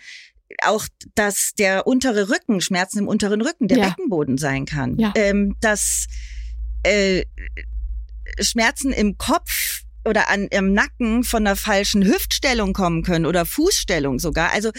[0.63, 3.89] auch, dass der untere Rücken, Schmerzen im unteren Rücken, der Ja.
[3.89, 4.97] Beckenboden sein kann.
[4.99, 5.11] Ja.
[5.15, 6.05] Ähm, dass
[6.83, 7.23] äh,
[8.39, 14.19] Schmerzen im Kopf oder an im Nacken von einer falschen Hüftstellung kommen können oder Fußstellung
[14.19, 14.51] sogar.
[14.51, 14.71] Also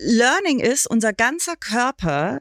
[0.00, 2.40] Learning ist, unser ganzer Körper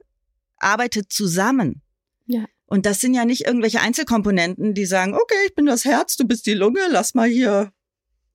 [0.57, 1.81] arbeitet zusammen.
[2.25, 2.45] Ja.
[2.65, 6.25] Und das sind ja nicht irgendwelche Einzelkomponenten, die sagen, okay, ich bin das Herz, du
[6.25, 7.71] bist die Lunge, lass mal hier,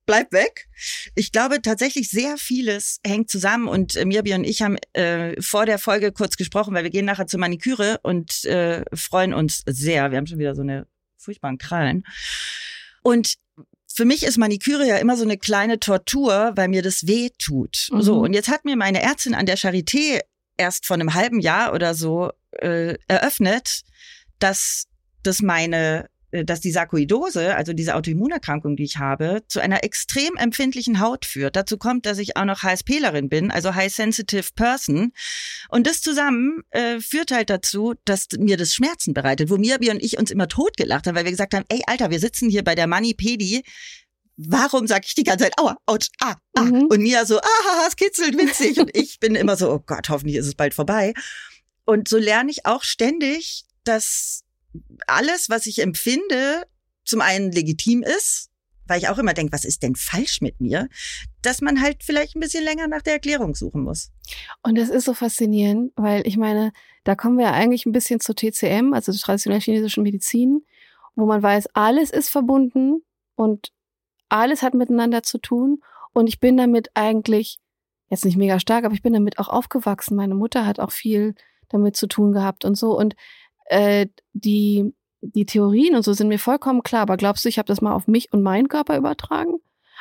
[0.06, 0.68] bleib weg.
[1.14, 5.66] Ich glaube tatsächlich sehr vieles hängt zusammen und äh, Mirbi und ich haben äh, vor
[5.66, 10.10] der Folge kurz gesprochen, weil wir gehen nachher zur Maniküre und äh, freuen uns sehr.
[10.10, 12.04] Wir haben schon wieder so eine furchtbaren Krallen.
[13.02, 13.34] Und
[13.94, 17.88] für mich ist Maniküre ja immer so eine kleine Tortur, weil mir das weh tut.
[17.92, 18.02] Mhm.
[18.02, 20.20] So, und jetzt hat mir meine Ärztin an der Charité
[20.56, 23.82] erst vor einem halben Jahr oder so äh, eröffnet,
[24.40, 24.86] dass
[25.22, 26.08] das meine
[26.42, 31.54] dass die Sarkoidose, also diese Autoimmunerkrankung, die ich habe, zu einer extrem empfindlichen Haut führt.
[31.54, 35.12] Dazu kommt, dass ich auch noch HSPlerin bin, also High Sensitive Person.
[35.68, 40.02] Und das zusammen äh, führt halt dazu, dass mir das Schmerzen bereitet, wo Mirbi und
[40.02, 42.74] ich uns immer totgelacht haben, weil wir gesagt haben, ey Alter, wir sitzen hier bei
[42.74, 43.62] der Manipedi,
[44.36, 46.62] warum sag ich die ganze Zeit, aua, ouch, ah, ah.
[46.62, 46.86] Mhm.
[46.86, 48.80] Und Mia so, ah, es kitzelt, witzig.
[48.80, 51.14] Und ich bin immer so, oh Gott, hoffentlich ist es bald vorbei.
[51.84, 54.43] Und so lerne ich auch ständig, dass
[55.06, 56.64] alles, was ich empfinde,
[57.04, 58.50] zum einen legitim ist,
[58.86, 60.88] weil ich auch immer denke, was ist denn falsch mit mir,
[61.42, 64.10] dass man halt vielleicht ein bisschen länger nach der Erklärung suchen muss.
[64.62, 66.72] Und das ist so faszinierend, weil ich meine,
[67.04, 70.64] da kommen wir ja eigentlich ein bisschen zur TCM, also zur traditionell chinesischen Medizin,
[71.14, 73.02] wo man weiß, alles ist verbunden
[73.36, 73.70] und
[74.28, 75.80] alles hat miteinander zu tun.
[76.12, 77.58] Und ich bin damit eigentlich,
[78.10, 80.16] jetzt nicht mega stark, aber ich bin damit auch aufgewachsen.
[80.16, 81.34] Meine Mutter hat auch viel
[81.68, 82.96] damit zu tun gehabt und so.
[82.96, 83.14] Und
[83.66, 87.02] äh, die, die Theorien und so sind mir vollkommen klar.
[87.02, 89.54] Aber glaubst du, ich habe das mal auf mich und meinen Körper übertragen?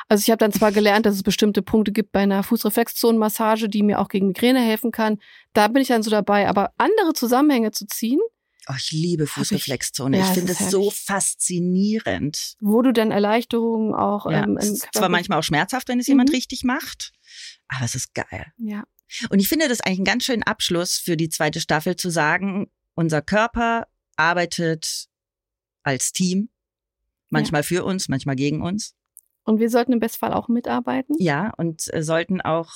[0.08, 3.82] Also ich habe dann zwar gelernt, dass es bestimmte Punkte gibt bei einer Fußreflexzonenmassage, die
[3.82, 5.18] mir auch gegen Migräne helfen kann.
[5.54, 6.48] Da bin ich dann so dabei.
[6.48, 8.20] Aber andere Zusammenhänge zu ziehen,
[8.66, 10.16] Oh, ich liebe Fußreflexzone.
[10.18, 12.54] Ja, ich finde es so faszinierend.
[12.60, 16.30] Wo du dann Erleichterungen auch Ja, ähm, ist zwar manchmal auch schmerzhaft, wenn es jemand
[16.30, 16.34] Mhm.
[16.36, 17.12] richtig macht,
[17.68, 18.46] aber es ist geil.
[18.56, 18.84] Ja.
[19.28, 22.70] Und ich finde das eigentlich einen ganz schönen Abschluss für die zweite Staffel zu sagen,
[22.94, 23.86] unser Körper
[24.16, 25.06] arbeitet
[25.82, 26.48] als Team,
[27.28, 28.94] manchmal für uns, manchmal gegen uns.
[29.44, 31.16] Und wir sollten im Bestfall auch mitarbeiten.
[31.18, 32.72] Ja, und äh, sollten auch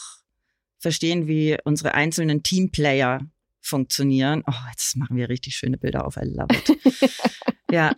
[0.78, 3.20] verstehen, wie unsere einzelnen Teamplayer
[3.60, 4.44] funktionieren.
[4.46, 6.16] Oh, jetzt machen wir richtig schöne Bilder auf.
[6.16, 7.10] I love it.
[7.70, 7.92] ja,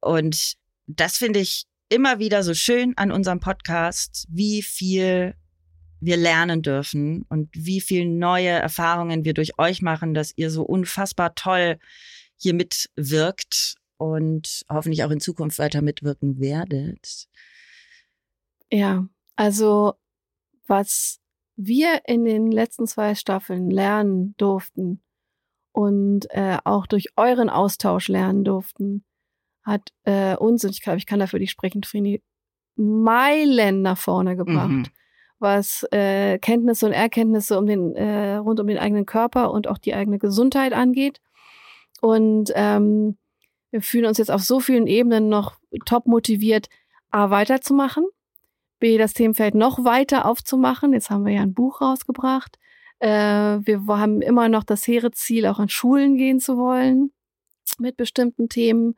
[0.00, 0.56] und
[0.86, 5.34] das finde ich immer wieder so schön an unserem Podcast, wie viel
[6.00, 10.62] wir lernen dürfen und wie viel neue Erfahrungen wir durch euch machen, dass ihr so
[10.62, 11.78] unfassbar toll
[12.36, 17.26] hier mitwirkt und hoffentlich auch in Zukunft weiter mitwirken werdet.
[18.72, 19.94] Ja, also
[20.66, 21.18] was
[21.56, 25.02] wir in den letzten zwei Staffeln lernen durften
[25.72, 29.04] und äh, auch durch euren Austausch lernen durften,
[29.62, 32.22] hat äh, uns, und ich glaube, ich kann dafür dich sprechen, Trini,
[32.76, 34.86] Meilen nach vorne gebracht, Mhm.
[35.40, 39.78] Was äh, Kenntnisse und Erkenntnisse um den, äh, rund um den eigenen Körper und auch
[39.78, 41.20] die eigene Gesundheit angeht.
[42.00, 43.16] Und ähm,
[43.70, 46.68] wir fühlen uns jetzt auf so vielen Ebenen noch top motiviert,
[47.10, 48.06] A, weiterzumachen,
[48.78, 50.92] B, das Themenfeld noch weiter aufzumachen.
[50.92, 52.58] Jetzt haben wir ja ein Buch rausgebracht.
[52.98, 57.12] Äh, wir haben immer noch das hehre Ziel, auch an Schulen gehen zu wollen
[57.78, 58.94] mit bestimmten Themen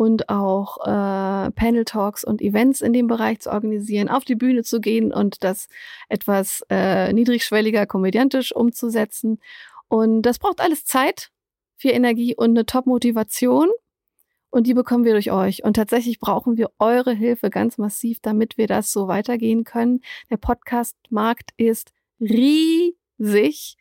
[0.00, 4.62] und auch äh, Panel Talks und Events in dem Bereich zu organisieren, auf die Bühne
[4.62, 5.68] zu gehen und das
[6.08, 9.40] etwas äh, niedrigschwelliger komödiantisch umzusetzen.
[9.88, 11.28] Und das braucht alles Zeit,
[11.76, 13.68] viel Energie und eine Top-Motivation.
[14.48, 15.64] Und die bekommen wir durch euch.
[15.64, 20.00] Und tatsächlich brauchen wir eure Hilfe ganz massiv, damit wir das so weitergehen können.
[20.30, 23.76] Der Podcast-Markt ist riesig.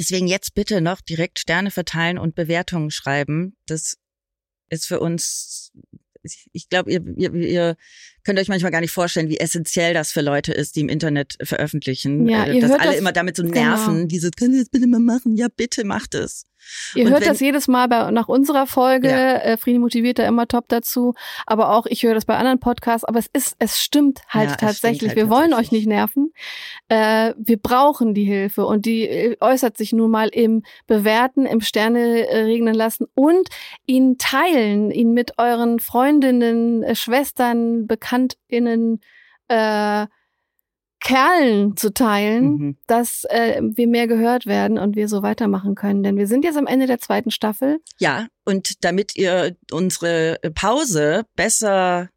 [0.00, 3.56] Deswegen jetzt bitte noch direkt Sterne verteilen und Bewertungen schreiben.
[3.66, 3.99] Das
[4.70, 5.72] ist für uns,
[6.52, 7.76] ich glaube, ihr, ihr, ihr
[8.24, 11.36] könnt euch manchmal gar nicht vorstellen, wie essentiell das für Leute ist, die im Internet
[11.42, 12.28] veröffentlichen.
[12.28, 13.54] Ja, Äh, ihr dass alle das- immer damit so genau.
[13.54, 14.08] nerven.
[14.08, 15.36] Diese, können Sie das bitte mal machen?
[15.36, 16.44] Ja, bitte macht es.
[16.94, 19.08] Ihr Und hört wenn- das jedes Mal bei, nach unserer Folge.
[19.08, 19.36] Ja.
[19.36, 21.14] Äh, Friedi motiviert da immer top dazu.
[21.46, 23.04] Aber auch ich höre das bei anderen Podcasts.
[23.04, 24.96] Aber es ist, es stimmt halt Ja, tatsächlich.
[24.98, 25.68] stimmt halt wir wollen tatsächlich.
[25.68, 26.32] euch nicht nerven.
[26.88, 31.60] Äh, wir brauchen die Hilfe und die äh, äußert sich nun mal im Bewerten, im
[31.60, 33.48] Sterne äh, regnen lassen und
[33.86, 39.00] ihn teilen, ihn mit euren Freundinnen, äh, Schwestern, Bekanntinnen,
[39.48, 40.06] äh,
[41.00, 42.76] Kerlen zu teilen Mhm.
[42.86, 46.02] dass äh, wir mehr gehört werden und wir so weitermachen können.
[46.02, 47.78] Denn wir sind jetzt am Ende der zweiten Staffel.
[47.98, 52.08] Ja, und damit ihr unsere Pause besser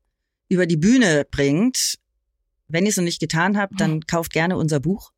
[0.50, 1.96] über die Bühne bringt,
[2.68, 5.12] wenn ihr es noch nicht getan habt, dann kauft gerne unser Buch.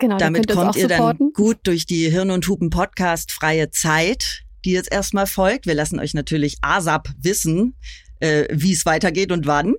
[0.00, 1.32] Genau, Damit kommt ihr auch dann supporten.
[1.32, 5.66] gut durch die Hirn und Hupen Podcast freie Zeit, die jetzt erstmal folgt.
[5.66, 7.74] Wir lassen euch natürlich ASAP wissen,
[8.20, 9.74] äh, wie es weitergeht und wann.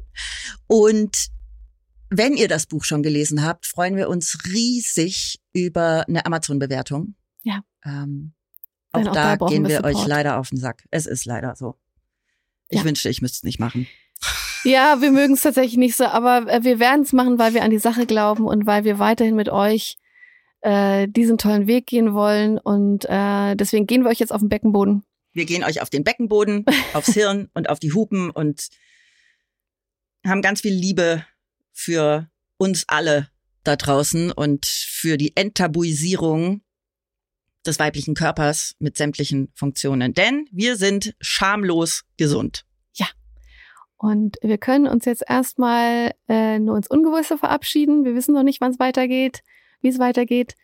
[0.67, 1.27] Und
[2.09, 7.15] wenn ihr das Buch schon gelesen habt, freuen wir uns riesig über eine Amazon-Bewertung.
[7.43, 7.61] Ja.
[7.85, 8.33] Ähm,
[8.91, 10.07] auch auch da da gehen wir wir euch Support.
[10.07, 10.83] leider auf den Sack.
[10.91, 11.75] Es ist leider so.
[12.69, 12.85] Ich Ja.
[12.85, 13.87] wünschte, ich müsste es nicht machen.
[14.63, 17.63] Ja, wir mögen es tatsächlich nicht so, aber äh, wir werden es machen, weil wir
[17.63, 19.97] an die Sache glauben und weil wir weiterhin mit euch
[20.61, 22.57] äh, diesen tollen Weg gehen wollen.
[22.57, 25.03] Und äh, deswegen gehen wir euch jetzt auf den Beckenboden.
[25.31, 28.67] Wir gehen euch auf den Beckenboden, aufs Hirn und auf die Hupen und
[30.27, 31.23] haben ganz viel Liebe
[31.79, 33.29] für uns alle
[33.63, 36.61] da draußen und für die Enttabuisierung
[37.65, 40.13] des weiblichen Körpers mit sämtlichen Funktionen.
[40.13, 42.65] Denn wir sind schamlos gesund.
[44.01, 48.05] Und wir können uns jetzt erstmal äh, nur ins Ungewisse verabschieden.
[48.05, 49.43] Wir wissen noch nicht, wann es weitergeht,
[49.81, 50.55] wie es weitergeht.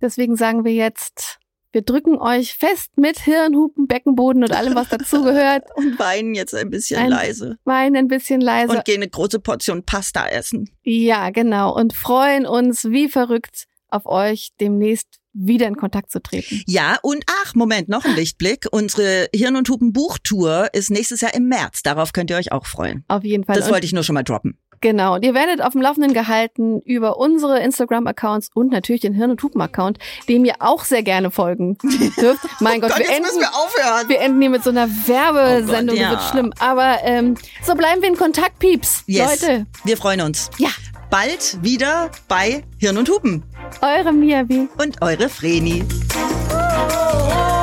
[0.00, 1.38] Deswegen sagen wir jetzt,
[1.76, 5.64] wir drücken euch fest mit Hirn, Hupen, Beckenboden und allem, was dazugehört.
[5.76, 7.58] Und weinen jetzt ein bisschen Ein- leise.
[7.66, 8.72] Weinen ein bisschen leise.
[8.72, 10.70] Und gehen eine große Portion Pasta essen.
[10.84, 11.76] ja, genau.
[11.76, 16.62] Und freuen uns wie verrückt auf euch, demnächst wieder in Kontakt zu treten.
[16.66, 18.66] Ja, und ach, Moment, noch ein Lichtblick.
[18.72, 21.82] Unsere Hirn- und Hupen-Buchtour ist nächstes Jahr im März.
[21.82, 23.04] Darauf könnt ihr euch auch freuen.
[23.08, 23.54] Auf jeden Fall.
[23.54, 24.58] Das Und- wollte ich nur schon mal droppen.
[24.80, 25.14] Genau.
[25.14, 29.42] Und ihr werdet auf dem Laufenden gehalten über unsere Instagram-Accounts und natürlich den Hirn- und
[29.42, 29.98] Hupen-Account,
[30.28, 31.76] dem ihr auch sehr gerne folgen
[32.20, 32.40] dürft.
[32.60, 34.08] Mein Gott, wir enden, aufhören.
[34.08, 36.28] wir enden hier mit so einer Werbesendung, Oh Gott, das wird ja.
[36.30, 36.52] schlimm.
[36.58, 39.02] Aber ähm, so bleiben wir in Kontakt, Pieps.
[39.06, 39.42] Yes.
[39.42, 40.50] Leute, Wir freuen uns.
[40.58, 40.68] Ja.
[41.10, 43.44] Bald wieder bei Hirn und Hupen.
[43.80, 44.68] eure Miavi.
[44.78, 45.84] Und eure Vreni.
[46.12, 47.55] Hey,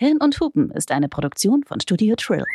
[0.00, 2.46] Hirn und Hupen ist eine Produktion von Studio Trill.